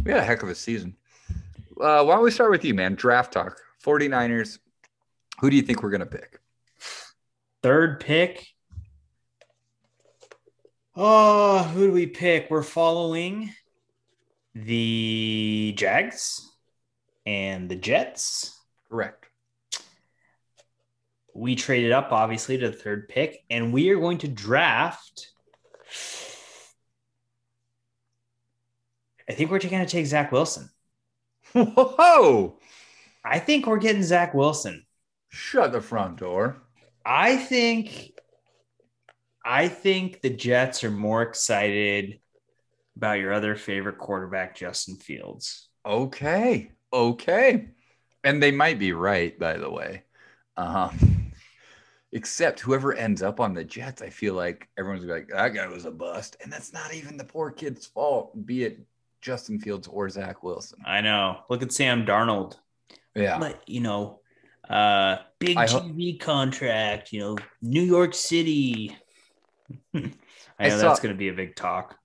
[0.04, 0.96] we had a heck of a season.
[1.80, 2.96] Uh, why don't we start with you, man?
[2.96, 3.58] Draft talk.
[3.84, 4.60] 49ers.
[5.40, 6.40] Who do you think we're gonna pick?
[7.62, 8.55] Third pick.
[10.98, 12.50] Oh, who do we pick?
[12.50, 13.54] We're following
[14.54, 16.50] the Jags
[17.26, 18.58] and the Jets.
[18.90, 19.26] Correct.
[21.34, 25.32] We traded up, obviously, to the third pick, and we are going to draft.
[29.30, 30.70] I think we're going to take Zach Wilson.
[31.52, 32.58] Whoa!
[33.26, 34.86] I think we're getting Zach Wilson.
[35.28, 36.62] Shut the front door.
[37.06, 38.15] I think
[39.46, 42.20] I think the Jets are more excited
[42.98, 45.70] about your other favorite quarterback, Justin Fields.
[45.86, 46.72] Okay.
[46.92, 47.70] Okay.
[48.24, 50.04] And they might be right, by the way.
[50.58, 51.32] Um,
[52.12, 55.86] except whoever ends up on the Jets, I feel like everyone's like, that guy was
[55.86, 56.38] a bust.
[56.42, 58.80] And that's not even the poor kid's fault, be it
[59.22, 60.80] Justin Fields or Zach Wilson.
[60.86, 61.40] I know.
[61.50, 62.58] Look at Sam Darnold.
[63.16, 63.38] Yeah.
[63.40, 64.20] But you know,
[64.70, 68.96] uh big ho- TV contract, you know, New York City.
[69.96, 70.12] I
[70.60, 71.98] I know saw- that's gonna be a big talk.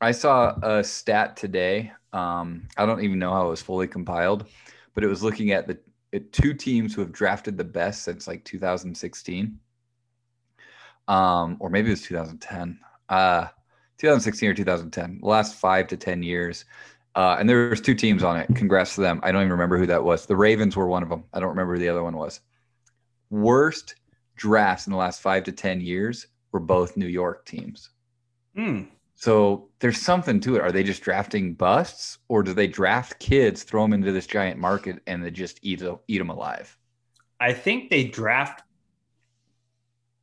[0.00, 1.92] I saw a stat today.
[2.12, 4.46] Um, I don't even know how it was fully compiled,
[4.94, 5.78] but it was looking at the
[6.12, 9.58] at two teams who have drafted the best since like 2016,
[11.06, 13.46] um, or maybe it was 2010, uh,
[13.98, 16.64] 2016 or 2010, the last five to 10 years.
[17.14, 18.48] Uh, and there was two teams on it.
[18.54, 19.18] Congrats to them.
[19.22, 20.26] I don't even remember who that was.
[20.26, 21.24] The Ravens were one of them.
[21.32, 22.40] I don't remember who the other one was.
[23.30, 23.96] Worst
[24.36, 27.90] drafts in the last five to 10 years were both New York teams.
[28.54, 28.82] Hmm.
[29.14, 30.62] So there's something to it.
[30.62, 34.60] Are they just drafting busts, or do they draft kids, throw them into this giant
[34.60, 36.76] market, and they just eat eat them alive?
[37.40, 38.62] I think they draft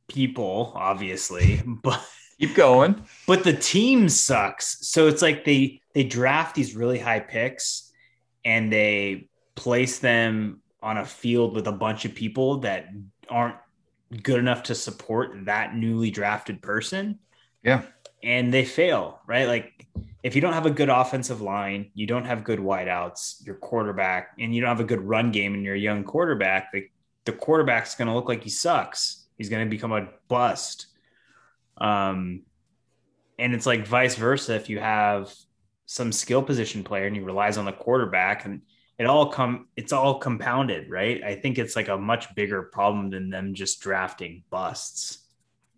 [0.08, 2.02] people, obviously, but
[2.38, 3.04] Keep going.
[3.26, 4.86] but the team sucks.
[4.88, 7.90] So it's like they they draft these really high picks
[8.44, 12.88] and they place them on a field with a bunch of people that
[13.28, 13.56] aren't
[14.22, 17.18] good enough to support that newly drafted person
[17.62, 17.82] Yeah,
[18.22, 19.46] and they fail, right?
[19.46, 19.86] Like
[20.26, 24.32] if you don't have a good offensive line, you don't have good wideouts, your quarterback,
[24.40, 26.88] and you don't have a good run game and you're a young quarterback, the,
[27.24, 29.26] the quarterback's going to look like he sucks.
[29.38, 30.86] He's going to become a bust.
[31.78, 32.42] Um,
[33.38, 34.56] and it's like vice versa.
[34.56, 35.32] If you have
[35.84, 38.62] some skill position player and he relies on the quarterback and
[38.98, 41.22] it all come, it's all compounded, right?
[41.22, 45.18] I think it's like a much bigger problem than them just drafting busts.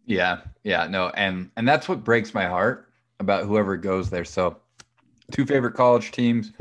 [0.06, 0.86] yeah, yeah.
[0.86, 2.88] No, and and that's what breaks my heart
[3.20, 4.24] about whoever goes there.
[4.24, 4.58] So,
[5.32, 6.52] two favorite college teams.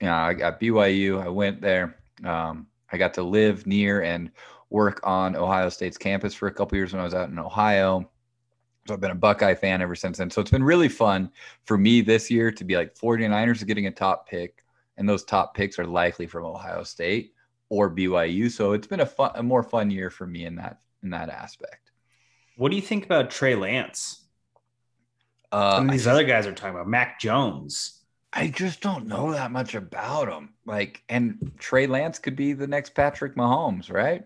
[0.00, 1.22] You know, I got BYU.
[1.22, 1.96] I went there.
[2.24, 4.30] Um, I got to live near and
[4.70, 8.08] work on Ohio State's campus for a couple years when I was out in Ohio.
[8.86, 10.30] So I've been a Buckeye fan ever since then.
[10.30, 11.30] So it's been really fun
[11.64, 14.61] for me this year to be like 49ers are getting a top pick,
[14.96, 17.34] and those top picks are likely from Ohio State
[17.68, 18.50] or BYU.
[18.50, 21.28] So it's been a fun, a more fun year for me in that in that
[21.28, 21.90] aspect.
[22.56, 24.24] What do you think about Trey Lance?
[25.50, 27.98] Uh, Some of I these other guys are talking about Mac Jones.
[28.32, 30.54] I just don't know that much about him.
[30.64, 34.24] Like, and Trey Lance could be the next Patrick Mahomes, right?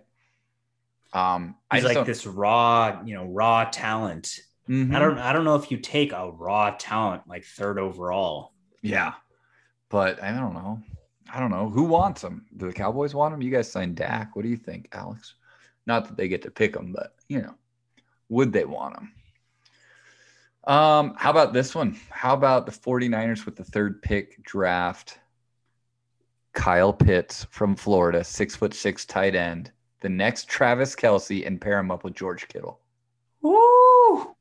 [1.12, 4.40] Um, I He's just like don't, this raw, you know, raw talent.
[4.68, 4.94] Mhm.
[4.94, 8.52] I don't I don't know if you take a raw talent like third overall.
[8.82, 9.14] Yeah,
[9.88, 10.80] but I don't know.
[11.32, 12.46] I don't know who wants him.
[12.56, 13.42] Do the Cowboys want him?
[13.42, 14.36] You guys signed Dak.
[14.36, 15.34] What do you think, Alex?
[15.86, 17.54] Not that they get to pick him, but you know,
[18.28, 19.12] would they want him?
[20.66, 21.96] Um, how about this one?
[22.10, 25.18] How about the 49ers with the third pick draft?
[26.54, 29.70] Kyle Pitts from Florida, six foot six tight end.
[30.00, 32.80] The next Travis Kelce and pair him up with George Kittle.
[33.42, 34.34] Woo!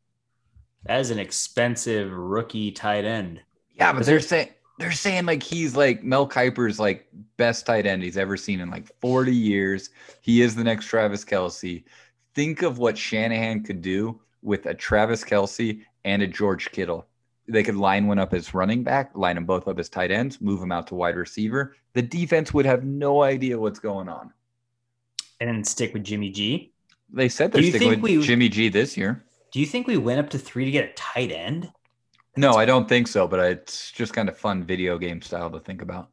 [0.85, 3.41] That is an expensive rookie tight end.
[3.73, 7.07] Yeah, but they're saying they're saying like he's like Mel Kiper's like
[7.37, 9.89] best tight end he's ever seen in like 40 years.
[10.21, 11.83] He is the next Travis Kelce.
[12.33, 17.07] Think of what Shanahan could do with a Travis Kelce and a George Kittle.
[17.47, 20.41] They could line one up as running back, line them both up as tight ends,
[20.41, 21.75] move them out to wide receiver.
[21.93, 24.33] The defense would have no idea what's going on.
[25.39, 26.73] And then stick with Jimmy G.
[27.13, 29.23] They said they're sticking with we- Jimmy G this year.
[29.51, 31.71] Do you think we went up to three to get a tight end?
[32.37, 35.59] No, I don't think so, but it's just kind of fun video game style to
[35.59, 36.09] think about.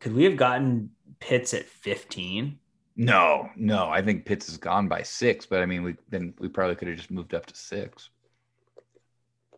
[0.00, 2.58] Could we have gotten Pitts at 15?
[2.96, 6.48] No, no, I think Pitts is gone by six, but I mean, we then we
[6.48, 8.10] probably could have just moved up to six,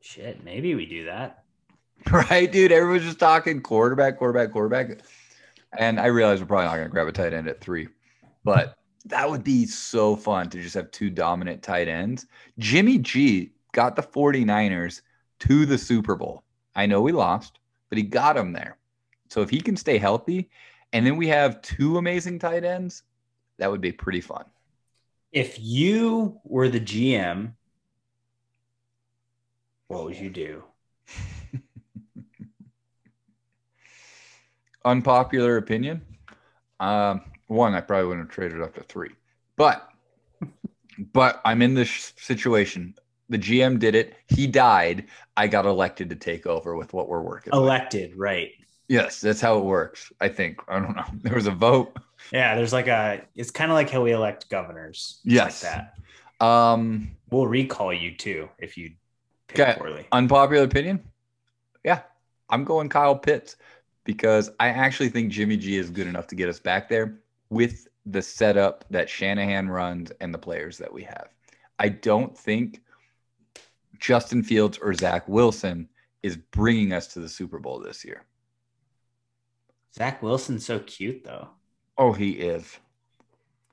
[0.02, 1.44] Shit, maybe we do that.
[2.10, 2.72] right, dude?
[2.72, 4.98] Everyone's just talking quarterback, quarterback, quarterback,
[5.78, 7.86] and I realize we're probably not going to grab a tight end at three,
[8.42, 12.26] but that would be so fun to just have two dominant tight ends.
[12.58, 15.02] Jimmy G got the 49ers
[15.40, 16.44] to the Super Bowl.
[16.74, 17.58] I know we lost,
[17.88, 18.78] but he got them there.
[19.28, 20.50] So if he can stay healthy,
[20.92, 23.02] and then we have two amazing tight ends,
[23.58, 24.44] that would be pretty fun.
[25.32, 27.52] If you were the GM,
[29.88, 30.64] what would you do?
[34.84, 36.02] unpopular opinion.
[36.80, 39.10] Um, one, I probably wouldn't have traded up to three,
[39.56, 39.88] but
[41.12, 42.94] but I'm in this situation.
[43.32, 44.14] The GM did it.
[44.28, 45.06] He died.
[45.38, 47.50] I got elected to take over with what we're working.
[47.50, 47.58] with.
[47.58, 48.50] Elected, right?
[48.88, 50.12] Yes, that's how it works.
[50.20, 50.58] I think.
[50.68, 51.04] I don't know.
[51.22, 51.96] There was a vote.
[52.30, 53.22] Yeah, there's like a.
[53.34, 55.20] It's kind of like how we elect governors.
[55.24, 55.64] Yes.
[55.64, 55.72] like
[56.40, 56.46] that.
[56.46, 58.90] Um, We'll recall you too if you
[59.48, 59.78] pick Okay.
[59.78, 60.06] poorly.
[60.12, 61.02] unpopular opinion.
[61.84, 62.00] Yeah,
[62.50, 63.56] I'm going Kyle Pitts
[64.04, 67.88] because I actually think Jimmy G is good enough to get us back there with
[68.04, 71.28] the setup that Shanahan runs and the players that we have.
[71.78, 72.82] I don't think
[74.03, 75.88] Justin Fields or Zach Wilson
[76.24, 78.24] is bringing us to the Super Bowl this year.
[79.94, 81.48] Zach Wilson's so cute though.
[81.96, 82.78] Oh, he is.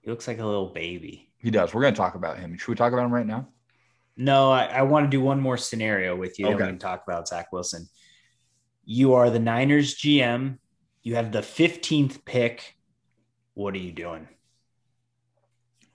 [0.01, 1.31] He looks like a little baby.
[1.39, 1.73] He does.
[1.73, 2.57] We're going to talk about him.
[2.57, 3.47] Should we talk about him right now?
[4.17, 6.45] No, I, I want to do one more scenario with you.
[6.45, 6.69] Then we Okay.
[6.71, 7.87] can talk about Zach Wilson.
[8.85, 10.59] You are the Niners GM.
[11.01, 12.75] You have the 15th pick.
[13.55, 14.27] What are you doing?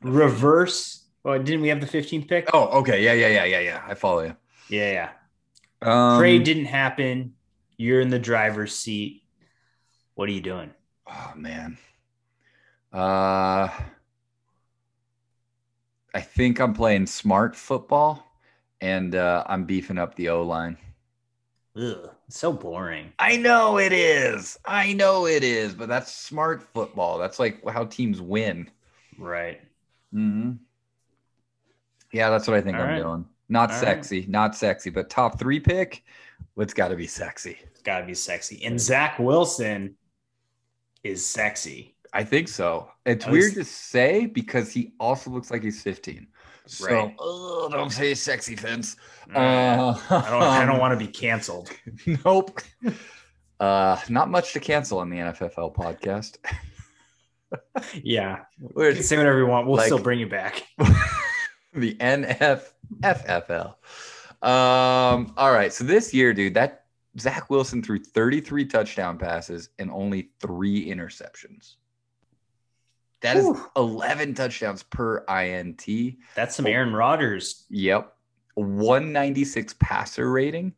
[0.03, 1.04] Reverse.
[1.25, 2.51] Well, didn't we have the 15th pick?
[2.53, 3.03] Oh, okay.
[3.03, 3.83] Yeah, yeah, yeah, yeah, yeah.
[3.87, 4.37] I follow you.
[4.69, 5.11] Yeah, yeah.
[5.83, 7.35] Um, Trade didn't happen.
[7.77, 9.23] You're in the driver's seat.
[10.15, 10.71] What are you doing?
[11.07, 11.77] Oh man.
[12.93, 13.69] Uh
[16.15, 18.25] I think I'm playing smart football
[18.81, 20.79] and uh I'm beefing up the O-line.
[21.77, 23.13] Ugh, so boring.
[23.19, 24.57] I know it is.
[24.65, 27.19] I know it is, but that's smart football.
[27.19, 28.71] That's like how teams win.
[29.19, 29.61] Right.
[30.15, 30.53] Mm-hmm.
[32.15, 33.03] Yeah, that's what I think All I'm right.
[33.03, 33.25] doing.
[33.49, 33.85] Not All right.
[33.85, 36.05] sexy, not sexy, but top three pick.
[36.57, 37.59] It's got to be sexy.
[37.67, 38.65] It's got to be sexy.
[38.65, 39.97] And Zach Wilson
[41.03, 41.97] is sexy.
[42.13, 42.89] I think so.
[43.05, 46.29] It's least- weird to say because he also looks like he's 15.
[46.67, 47.17] So, Right.
[47.73, 48.97] don't say sexy, Vince.
[49.35, 49.39] Uh,
[50.09, 50.43] I don't.
[50.43, 51.71] I don't want to be canceled.
[52.25, 52.61] Nope.
[53.61, 56.39] Uh, not much to cancel on the NFFL podcast.
[58.03, 59.67] Yeah, We're say whatever you want.
[59.67, 60.63] We'll Like- still bring you back.
[61.75, 63.75] the NFFL.
[64.43, 65.73] Um, all right.
[65.73, 66.85] So this year, dude, that
[67.19, 71.77] Zach Wilson threw 33 touchdown passes and only three interceptions.
[73.21, 73.71] That is Whew.
[73.77, 75.87] 11 touchdowns per INT.
[76.35, 77.65] That's some Aaron Rodgers.
[77.71, 78.15] Yep.
[78.57, 80.75] 196 passer rating.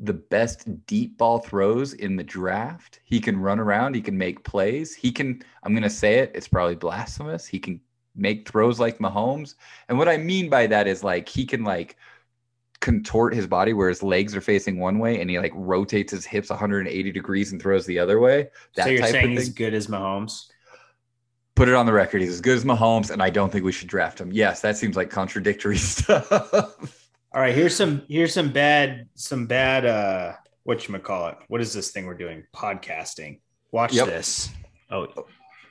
[0.00, 3.00] The best deep ball throws in the draft.
[3.04, 3.94] He can run around.
[3.94, 4.94] He can make plays.
[4.94, 7.46] He can, I'm going to say it, it's probably blasphemous.
[7.46, 7.80] He can
[8.18, 9.54] make throws like Mahomes.
[9.88, 11.96] And what I mean by that is like he can like
[12.80, 16.24] contort his body where his legs are facing one way and he like rotates his
[16.24, 18.48] hips 180 degrees and throws the other way.
[18.76, 19.54] That so you're type saying of he's thing.
[19.54, 20.46] good as Mahomes?
[21.54, 22.20] Put it on the record.
[22.20, 24.30] He's as good as Mahomes, and I don't think we should draft him.
[24.30, 26.30] Yes, that seems like contradictory stuff.
[27.32, 31.36] All right, here's some here's some bad some bad uh what you call it?
[31.48, 32.44] What is this thing we're doing?
[32.54, 33.40] Podcasting.
[33.72, 34.06] Watch Yep.
[34.06, 34.50] this.
[34.90, 35.06] Oh,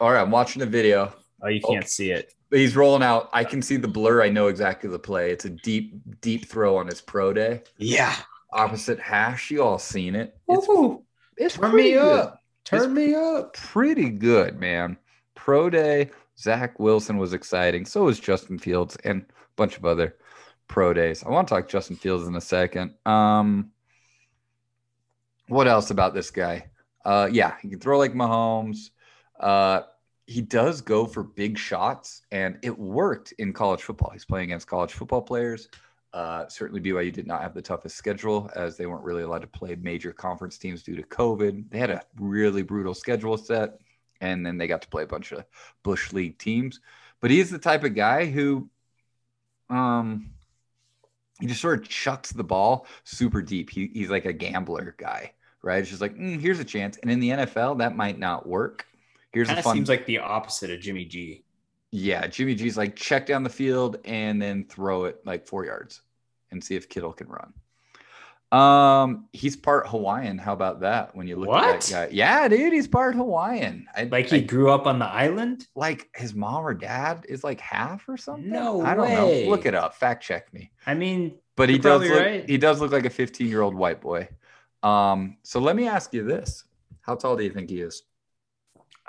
[0.01, 1.13] All right, I'm watching the video.
[1.41, 2.33] Oh, you can't see it.
[2.49, 3.29] He's rolling out.
[3.33, 4.23] I can see the blur.
[4.23, 5.31] I know exactly the play.
[5.31, 7.63] It's a deep, deep throw on his pro day.
[7.77, 8.15] Yeah.
[8.53, 9.51] Opposite hash.
[9.51, 10.38] You all seen it.
[10.47, 11.03] It's, Ooh,
[11.35, 12.19] it's turn me good.
[12.19, 12.43] up.
[12.63, 13.53] Turn me up.
[13.53, 14.97] pretty good, man.
[15.35, 16.09] Pro day,
[16.39, 17.85] Zach Wilson was exciting.
[17.85, 20.15] So was Justin Fields and a bunch of other
[20.67, 21.23] pro days.
[21.23, 22.93] I want to talk Justin Fields in a second.
[23.05, 23.71] Um,
[25.47, 26.69] what else about this guy?
[27.05, 28.89] Uh, yeah, he can throw like Mahomes.
[29.39, 29.81] Uh,
[30.28, 34.11] he does go for big shots, and it worked in college football.
[34.11, 35.69] He's playing against college football players.
[36.11, 39.47] Uh, certainly, BYU did not have the toughest schedule as they weren't really allowed to
[39.47, 41.69] play major conference teams due to COVID.
[41.69, 43.80] They had a really brutal schedule set,
[44.19, 45.45] and then they got to play a bunch of
[45.82, 46.82] Bush League teams.
[47.21, 48.69] But he's the type of guy who,
[49.69, 50.32] um,
[51.39, 53.69] he just sort of chucks the ball super deep.
[53.69, 55.80] He, he's like a gambler guy, right?
[55.80, 56.97] It's just like, mm, here's a chance.
[56.97, 58.86] And in the NFL, that might not work.
[59.32, 59.75] Here's Kind of fun.
[59.75, 61.43] seems like the opposite of Jimmy G.
[61.91, 66.01] yeah, Jimmy G's like check down the field and then throw it like four yards
[66.51, 67.53] and see if Kittle can run.
[68.49, 70.38] Um, he's part Hawaiian.
[70.38, 71.13] How about that?
[71.15, 71.65] When you look What?
[71.65, 73.88] at that guy, yeah, dude, he's part Hawaiian.
[73.95, 75.67] I, Like he I- grew up on the island.
[75.75, 78.49] like his mom or dad is like half or something.
[78.49, 79.43] No I don't way.
[79.43, 79.49] know.
[79.49, 79.95] Look it up.
[79.95, 80.71] Fact check me.
[80.86, 82.47] I mean, But he does look right.
[82.49, 84.30] he does look like a 15 year old white boy.
[84.82, 86.63] Um, so let me ask you this:
[87.01, 88.03] How tall do you think he is?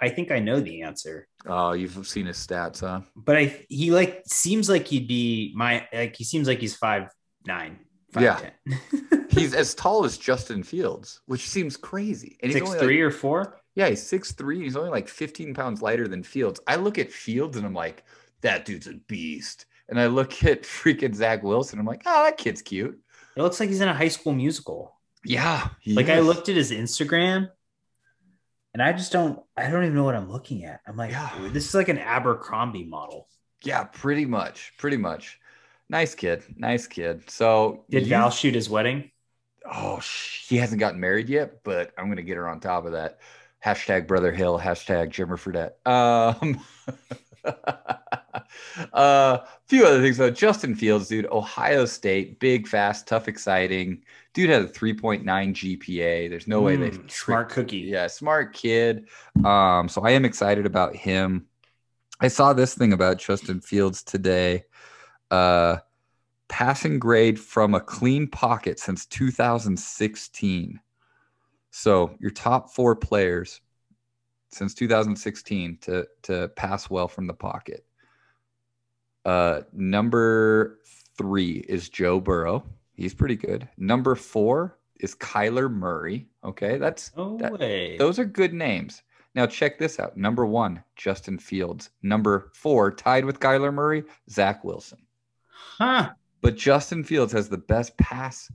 [0.00, 1.26] I think I know the answer.
[1.46, 3.00] Oh, you've seen his stats, huh?
[3.16, 7.08] But I he like seems like he'd be my like he seems like he's five
[7.46, 7.78] nine.
[8.18, 8.40] Yeah.
[9.28, 12.38] He's as tall as Justin Fields, which seems crazy.
[12.42, 13.60] And he's six three like, or four.
[13.74, 14.62] yeah, he's six three.
[14.62, 16.60] He's only like 15 pounds lighter than Fields.
[16.66, 18.04] I look at Fields and I'm like,
[18.40, 19.66] that dude's a beast.
[19.88, 21.78] And I look at freaking Zach Wilson.
[21.78, 22.98] I'm like, oh, that kid's cute.
[23.36, 24.94] It looks like he's in a high school musical.
[25.24, 25.68] Yeah.
[25.86, 27.50] Like I looked at his Instagram,
[28.74, 29.40] and I just don't.
[29.56, 30.80] I don't even know what I'm looking at.
[30.86, 31.30] I'm like, Yeah.
[31.52, 33.28] this is like an Abercrombie model.
[33.64, 34.72] Yeah, pretty much.
[34.78, 35.38] Pretty much.
[35.88, 36.42] Nice kid.
[36.56, 37.28] Nice kid.
[37.30, 39.10] So Did you- Val shoot his wedding?
[39.70, 42.92] Oh, sh- he hasn't gotten married yet, but I'm gonna get her on top of
[42.92, 43.18] that.
[43.64, 44.58] Hashtag Brother Hill.
[44.58, 45.72] Hashtag Jimmer Fredette.
[45.90, 46.60] Um,
[48.92, 50.30] a few other things though.
[50.30, 51.26] Justin Fields, dude.
[51.30, 54.02] Ohio State, big, fast, tough, exciting.
[54.34, 56.30] Dude had a 3.9 GPA.
[56.30, 57.78] There's no way Mm, they've smart cookie.
[57.78, 59.08] Yeah, smart kid.
[59.44, 61.46] Um, so I am excited about him.
[62.20, 64.64] I saw this thing about Justin Fields today.
[65.30, 65.78] Uh,
[66.48, 70.80] passing grade from a clean pocket since 2016.
[71.70, 73.60] So your top four players
[74.50, 77.84] since 2016 to to pass well from the pocket.
[79.28, 80.78] Uh, number
[81.18, 82.64] three is Joe Burrow.
[82.94, 83.68] He's pretty good.
[83.76, 86.28] Number four is Kyler Murray.
[86.44, 87.98] Okay, that's No that- way.
[87.98, 89.02] those are good names.
[89.34, 90.16] Now check this out.
[90.16, 91.90] Number one, Justin Fields.
[92.02, 94.98] Number four, tied with Kyler Murray, Zach Wilson.
[95.76, 96.10] huh?
[96.40, 98.50] But Justin Fields has the best pass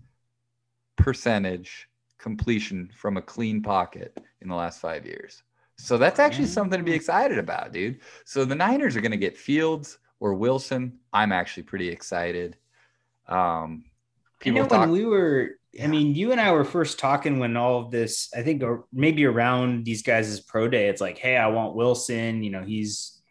[0.95, 5.43] percentage completion from a clean pocket in the last five years.
[5.78, 7.99] So that's actually something to be excited about, dude.
[8.26, 10.99] So the Niners are going to get Fields or Wilson.
[11.11, 12.55] I'm actually pretty excited.
[13.28, 13.84] Um,
[14.45, 14.80] I know talk.
[14.80, 15.51] when we were.
[15.74, 15.84] Yeah.
[15.86, 18.30] I mean, you and I were first talking when all of this.
[18.36, 20.88] I think or maybe around these guys' pro day.
[20.88, 22.41] It's like, hey, I want Wilson.
[22.41, 23.21] You know, he's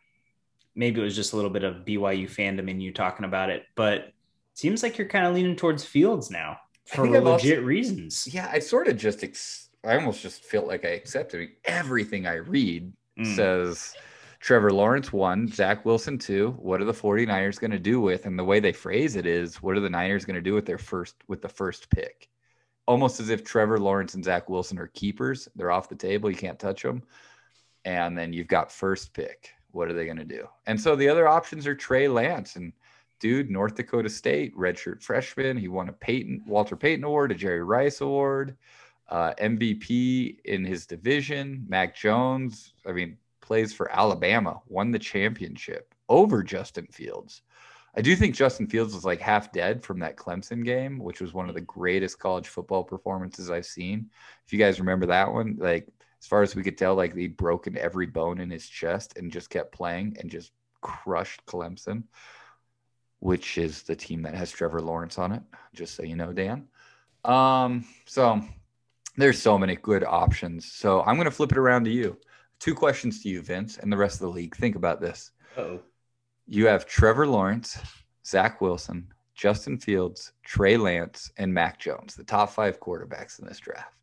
[0.74, 3.64] maybe it was just a little bit of BYU fandom in you talking about it,
[3.74, 4.14] but it
[4.54, 8.28] seems like you're kind of leaning towards Fields now for legit also- reasons.
[8.32, 12.36] yeah, I sort of just, ex- I almost just felt like I accepted everything I
[12.36, 13.36] read Mm.
[13.36, 13.94] says
[14.42, 16.50] Trevor Lawrence one, Zach Wilson two.
[16.58, 18.26] What are the 49ers going to do with?
[18.26, 20.66] And the way they phrase it is, what are the Niners going to do with
[20.66, 22.28] their first with the first pick?
[22.86, 25.48] Almost as if Trevor Lawrence and Zach Wilson are keepers.
[25.54, 26.28] They're off the table.
[26.28, 27.04] You can't touch them.
[27.84, 29.54] And then you've got first pick.
[29.70, 30.48] What are they going to do?
[30.66, 32.72] And so the other options are Trey Lance and
[33.20, 35.56] dude, North Dakota State, redshirt freshman.
[35.56, 38.56] He won a Peyton Walter Payton Award, a Jerry Rice Award
[39.08, 41.64] uh, MVP in his division.
[41.68, 47.42] Mac Jones, I mean, plays for Alabama, won the championship over Justin Fields.
[47.94, 51.34] I do think Justin Fields was like half dead from that Clemson game, which was
[51.34, 54.08] one of the greatest college football performances I've seen.
[54.46, 55.86] If you guys remember that one, like
[56.18, 59.30] as far as we could tell, like he'd broken every bone in his chest and
[59.30, 62.04] just kept playing and just crushed Clemson,
[63.18, 65.42] which is the team that has Trevor Lawrence on it,
[65.74, 66.68] just so you know, Dan.
[67.24, 68.40] Um, so
[69.16, 70.72] there's so many good options.
[70.72, 72.16] So I'm going to flip it around to you.
[72.62, 74.54] Two questions to you, Vince, and the rest of the league.
[74.54, 75.32] Think about this.
[75.56, 75.80] Oh,
[76.46, 77.76] You have Trevor Lawrence,
[78.24, 83.58] Zach Wilson, Justin Fields, Trey Lance, and Mac Jones, the top five quarterbacks in this
[83.58, 83.96] draft.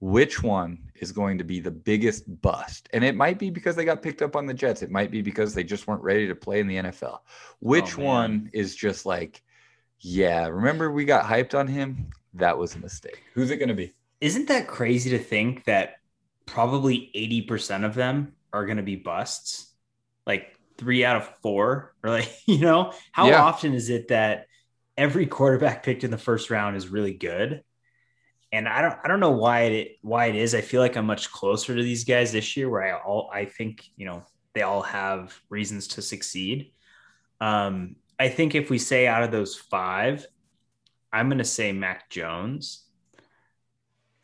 [0.00, 2.88] Which one is going to be the biggest bust?
[2.92, 4.82] And it might be because they got picked up on the Jets.
[4.82, 7.20] It might be because they just weren't ready to play in the NFL.
[7.60, 8.06] Which oh, man.
[8.06, 9.40] one is just like,
[10.00, 12.10] yeah, remember we got hyped on him?
[12.34, 13.22] That was a mistake.
[13.34, 13.94] Who's it going to be?
[14.22, 15.96] isn't that crazy to think that
[16.46, 19.72] probably 80% of them are going to be busts.
[20.26, 23.42] Like three out of four, or like, you know, how Yeah.
[23.42, 24.46] often is it that
[24.96, 27.62] every quarterback picked in the first round is really good?
[28.52, 30.54] And I don't, I don't know why it, why it is.
[30.54, 33.46] I feel like I'm much closer to these guys this year, where I all, I
[33.46, 34.24] think, you know,
[34.54, 36.72] they all have reasons to succeed.
[37.40, 40.26] Um, I think if we say out of those five,
[41.12, 42.84] I'm going to say Mac Jones.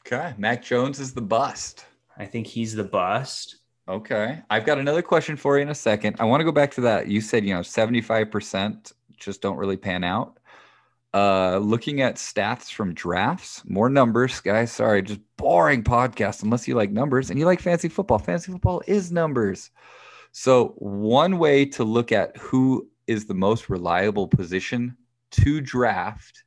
[0.06, 0.34] Okay.
[0.38, 1.84] Mac Jones is the bust.
[2.18, 3.56] I think he's the bust.
[3.88, 4.42] Okay.
[4.50, 6.16] I've got another question for you in a second.
[6.18, 7.06] I want to go back to that.
[7.06, 10.38] You said, you know, 75% just don't really pan out.
[11.14, 14.70] Uh looking at stats from drafts, more numbers, guys.
[14.70, 18.18] Sorry, just boring podcast unless you like numbers and you like fancy football.
[18.18, 19.70] Fancy football is numbers.
[20.32, 24.98] So, one way to look at who is the most reliable position
[25.30, 26.44] to draft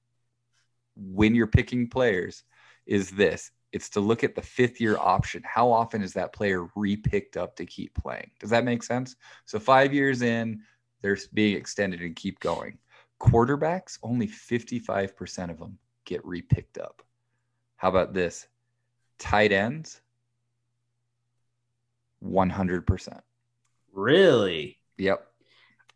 [0.96, 2.44] when you're picking players
[2.86, 5.42] is this it's to look at the fifth year option.
[5.46, 8.32] How often is that player repicked up to keep playing?
[8.40, 9.16] Does that make sense?
[9.46, 10.62] So five years in,
[11.02, 12.78] they're being extended and keep going.
[13.20, 17.02] Quarterbacks, only 55% of them get repicked up.
[17.78, 18.48] How about this?
[19.20, 20.02] Tight ends,
[22.24, 23.22] 100%.
[23.94, 24.80] Really?
[24.98, 25.28] Yep.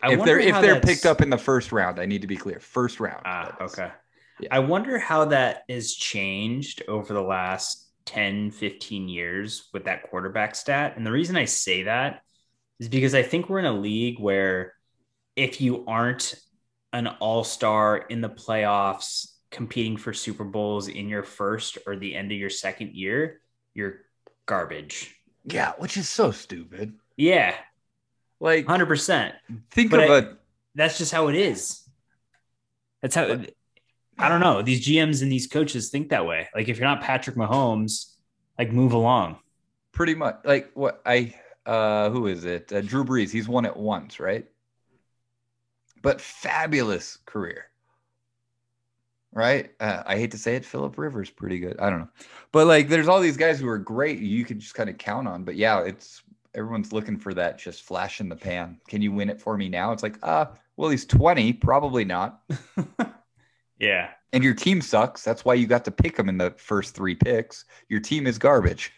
[0.01, 2.27] I if they're if they're that's- picked up in the first round, I need to
[2.27, 2.59] be clear.
[2.59, 3.21] First round.
[3.25, 3.91] Ah, okay.
[4.51, 10.55] I wonder how that has changed over the last 10, 15 years with that quarterback
[10.55, 10.93] stat.
[10.97, 12.21] And the reason I say that
[12.79, 14.73] is because I think we're in a league where
[15.35, 16.35] if you aren't
[16.93, 22.13] an all star in the playoffs, competing for Super Bowls in your first or the
[22.13, 23.39] end of your second year,
[23.73, 24.01] you're
[24.45, 25.15] garbage.
[25.45, 26.93] Yeah, which is so stupid.
[27.15, 27.55] Yeah,
[28.41, 29.33] Like 100%.
[29.71, 30.33] think But of I- a
[30.75, 31.81] that's just how it is.
[33.01, 33.39] That's how
[34.17, 34.61] I don't know.
[34.61, 36.47] These GMs and these coaches think that way.
[36.55, 38.13] Like if you're not Patrick Mahomes,
[38.57, 39.39] like move along.
[39.91, 41.33] pretty much like what I
[41.65, 42.71] uh who is it?
[42.71, 43.31] Uh, Drew Brees.
[43.31, 44.45] He's won it once, right?
[46.01, 47.65] But fabulous career.
[49.33, 49.71] Right?
[49.81, 51.77] Uh, I hate to say it, Philip Rivers pretty good.
[51.79, 52.09] I don't know.
[52.53, 55.27] But like there's all these guys who are great you could just kind of count
[55.27, 55.43] on.
[55.43, 58.79] But yeah, it's everyone's looking for that just flash in the pan.
[58.87, 59.91] Can you win it for me now?
[59.91, 60.45] It's like, uh,
[60.77, 62.41] well, he's 20, probably not.
[63.79, 64.09] Yeah.
[64.33, 65.23] And your team sucks.
[65.23, 67.65] That's why you got to pick them in the first three picks.
[67.89, 68.91] Your team is garbage.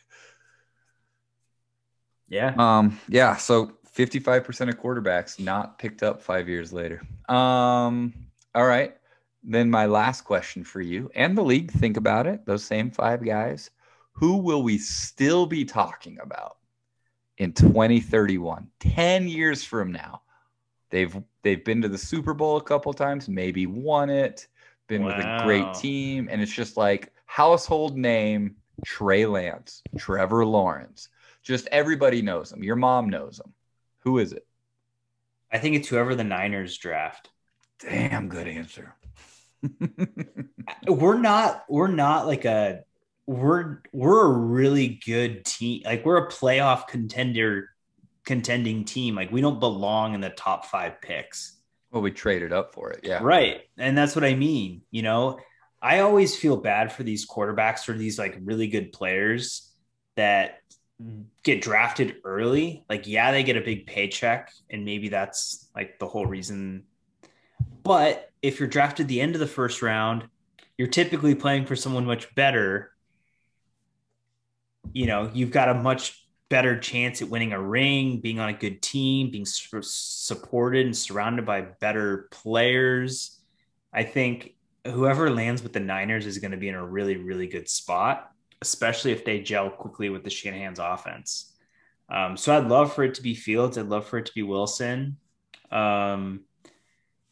[2.27, 2.53] Yeah.
[2.57, 7.01] Um, yeah, so 55% of quarterbacks not picked up five years later.
[7.29, 8.13] Um,
[8.53, 8.95] all right.
[9.43, 12.45] Then my last question for you and the league, think about it.
[12.45, 13.69] Those same five guys.
[14.13, 16.57] Who will we still be talking about
[17.37, 18.67] in 2031?
[18.79, 20.21] 10 years from now.
[20.89, 24.47] They've they've been to the Super Bowl a couple times, maybe won it,
[24.87, 31.09] been with a great team, and it's just like household name Trey Lance, Trevor Lawrence.
[31.43, 32.63] Just everybody knows him.
[32.63, 33.53] Your mom knows him.
[33.99, 34.45] Who is it?
[35.51, 37.29] I think it's whoever the Niners draft.
[37.79, 38.95] Damn good answer.
[40.87, 42.83] We're not we're not like a
[43.25, 45.81] we're we're a really good team.
[45.85, 47.69] Like we're a playoff contender
[48.25, 49.15] contending team.
[49.15, 51.56] Like we don't belong in the top 5 picks.
[51.97, 52.99] Well, we traded up for it.
[53.01, 53.19] Yeah.
[53.23, 53.61] Right.
[53.75, 54.83] And that's what I mean.
[54.91, 55.39] You know,
[55.81, 59.71] I always feel bad for these quarterbacks or these like really good players
[60.15, 60.59] that
[61.43, 62.85] get drafted early.
[62.87, 66.83] Like, yeah, they get a big paycheck, and maybe that's like the whole reason.
[67.81, 70.27] But if you're drafted the end of the first round,
[70.77, 72.91] you're typically playing for someone much better.
[74.93, 78.53] You know, you've got a much better chance at winning a ring, being on a
[78.53, 83.39] good team, being su- supported and surrounded by better players.
[83.93, 84.55] I think
[84.85, 88.31] whoever lands with the Niners is going to be in a really, really good spot,
[88.61, 91.53] especially if they gel quickly with the Shanahan's offense.
[92.09, 93.77] Um, so I'd love for it to be Fields.
[93.77, 95.17] I'd love for it to be Wilson.
[95.71, 96.41] Um,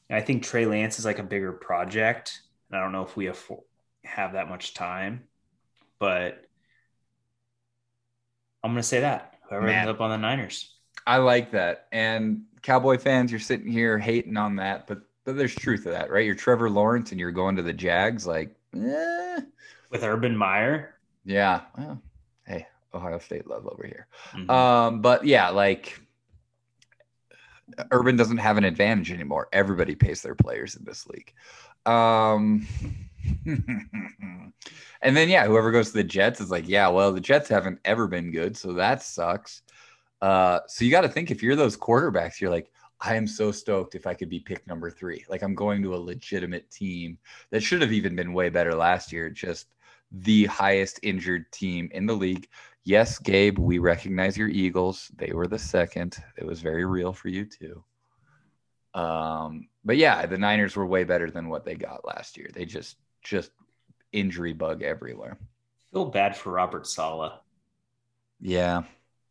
[0.10, 2.42] I think Trey Lance is like a bigger project.
[2.70, 3.42] And I don't know if we have
[4.04, 5.24] have that much time,
[6.00, 6.46] but
[8.66, 9.76] I'm going to say that whoever Man.
[9.76, 10.74] ends up on the Niners.
[11.06, 11.88] I like that.
[11.92, 16.10] And Cowboy fans, you're sitting here hating on that, but, but there's truth to that,
[16.10, 16.26] right?
[16.26, 19.42] You're Trevor Lawrence and you're going to the Jags, like, eh.
[19.92, 20.96] with Urban Meyer.
[21.26, 21.62] Yeah.
[21.78, 22.02] Well,
[22.48, 24.08] hey, Ohio State love over here.
[24.34, 24.50] Mhm.
[24.50, 26.00] Um, but yeah, like
[27.92, 29.48] Urban doesn't have an advantage anymore.
[29.54, 31.34] Everybody pays their players in this league.
[31.86, 32.68] Um,
[33.46, 37.80] and then yeah, whoever goes to the Jets is like, yeah, well, the Jets haven't
[37.86, 39.62] ever been good, so that sucks.
[40.22, 42.72] Uh, so you got to think if you're those quarterbacks, you're like,
[43.02, 45.26] I am so stoked if I could be pick number three.
[45.30, 47.18] Like I'm going to a legitimate team
[47.52, 49.30] that should have even been way better last year.
[49.30, 49.68] Just
[50.12, 52.48] the highest injured team in the league.
[52.84, 55.12] Yes, Gabe, we recognize your Eagles.
[55.16, 56.18] They were the second.
[56.38, 57.84] It was very real for you too.
[58.94, 62.50] Um, but yeah, the Niners were way better than what they got last year.
[62.54, 63.52] They just just
[64.12, 65.38] injury bug everywhere.
[65.92, 67.34] feel bad for Robert Saleh.
[68.40, 68.84] Yeah.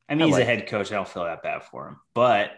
[0.08, 0.92] I mean, I he's like- a head coach.
[0.92, 2.52] I don't feel that bad for him, but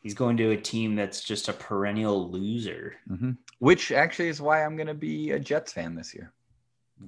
[0.00, 2.94] he's going to a team that's just a perennial loser.
[3.08, 6.32] hmm Which actually is why I'm going to be a Jets fan this year.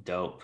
[0.05, 0.43] Dope.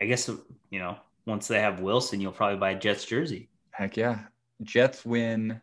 [0.00, 0.28] I guess
[0.70, 0.96] you know
[1.26, 3.48] once they have Wilson, you'll probably buy a Jets jersey.
[3.72, 4.20] Heck yeah.
[4.62, 5.60] Jets win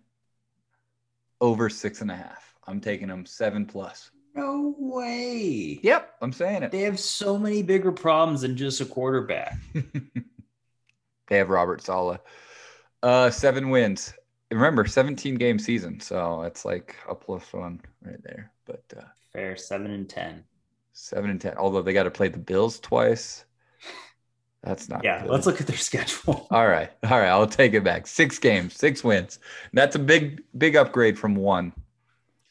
[1.41, 2.55] over six and a half.
[2.67, 4.11] I'm taking them seven plus.
[4.37, 5.79] No way.
[5.83, 6.71] Yep, I'm saying it.
[6.71, 9.57] They have so many bigger problems than just a quarterback.
[11.27, 12.19] They have Robert Saleh.
[13.03, 14.13] Uh, seven wins.
[14.49, 18.49] Remember, 17 game season, so it's like a plus one right there.
[18.65, 19.01] But uh,
[19.33, 20.45] Fair seven and ten.
[20.93, 21.55] seven and ten.
[21.57, 23.43] Although they got to play the Bills twice.
[24.63, 25.03] That's not.
[25.03, 25.31] Yeah, good.
[25.31, 26.47] let's look at their schedule.
[26.49, 27.27] All right, all right.
[27.27, 28.07] I'll take it back.
[28.07, 29.39] Six games, six wins.
[29.73, 31.73] That's a big, big upgrade from one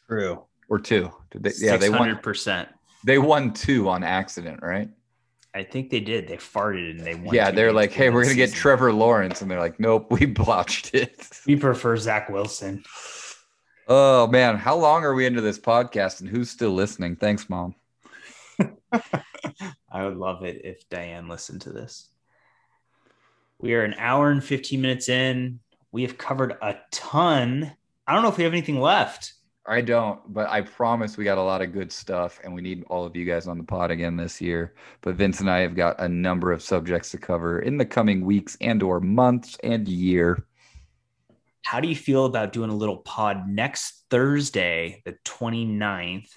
[0.06, 0.42] True.
[0.68, 1.10] Or two.
[1.30, 2.16] Did they, yeah, they won.
[2.18, 2.68] percent.
[3.04, 4.88] They won two on accident, right?
[5.54, 6.28] I think they did.
[6.28, 7.34] They farted and they won.
[7.34, 8.52] yeah, they're like, "Hey, we're gonna get.
[8.52, 12.84] Trevor Lawrence," and they're like, "Nope, we blotched it." We prefer Zach Wilson.
[13.88, 17.16] Oh man, how long are we into this podcast, and who's still listening?
[17.16, 17.74] Thanks, mom.
[19.90, 22.08] I would love it if Diane listened to this.
[23.58, 25.60] We are an hour and 15 minutes in.
[25.92, 27.72] We have covered a ton.
[28.06, 29.32] I don't know if we have anything left.
[29.68, 32.84] I don't, but I promise we got a lot of good stuff, and we need
[32.88, 34.74] all of you guys on the pod again this year.
[35.00, 38.24] But Vince and I have got a number of subjects to cover in the coming
[38.24, 40.44] weeks and/or months and year.
[41.64, 46.30] How do you feel about doing a little pod next Thursday, the 29th,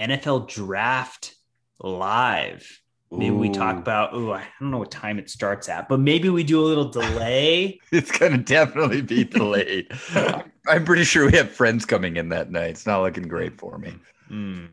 [0.00, 1.36] NFL draft
[1.78, 2.80] live?
[3.16, 6.28] Maybe we talk about, oh, I don't know what time it starts at, but maybe
[6.28, 7.80] we do a little delay.
[7.92, 9.92] It's gonna definitely be delayed.
[10.66, 12.70] I'm pretty sure we have friends coming in that night.
[12.70, 13.94] It's not looking great for me.
[14.28, 14.66] Hmm.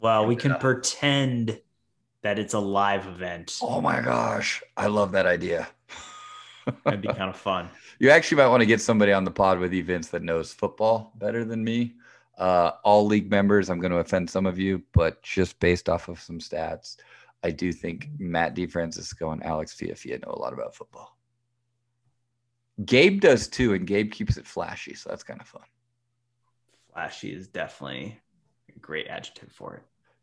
[0.00, 1.60] Well, we can pretend
[2.22, 3.58] that it's a live event.
[3.62, 5.68] Oh my gosh, I love that idea.
[6.84, 7.68] That'd be kind of fun.
[7.98, 10.52] You actually might want to get somebody on the pod with you, Vince, that knows
[10.52, 11.94] football better than me.
[12.36, 16.08] Uh, all league members, I'm going to offend some of you, but just based off
[16.08, 16.96] of some stats,
[17.42, 21.16] I do think Matt DeFrancisco and Alex Fiafia know a lot about football.
[22.84, 25.62] Gabe does too, and Gabe keeps it flashy, so that's kind of fun.
[26.92, 28.20] Flashy is definitely
[28.74, 29.82] a great adjective for it.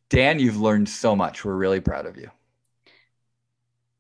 [0.10, 1.44] Dan, you've learned so much.
[1.44, 2.30] We're really proud of you.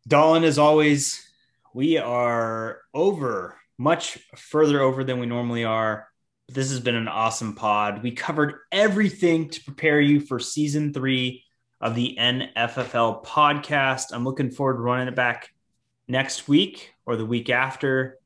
[0.07, 1.27] Dahlin, as always,
[1.73, 6.07] we are over, much further over than we normally are.
[6.47, 8.03] This has been an awesome pod.
[8.03, 11.44] We covered everything to prepare you for season three
[11.81, 14.05] of the NFFL podcast.
[14.11, 15.53] I'm looking forward to running it back
[16.07, 18.19] next week or the week after.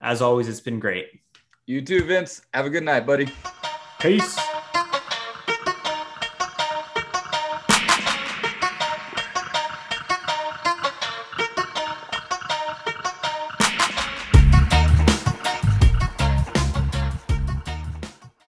[0.00, 1.06] As always, it's been great.
[1.66, 2.42] You too, Vince.
[2.54, 3.28] Have a good night, buddy.
[3.98, 4.38] Peace.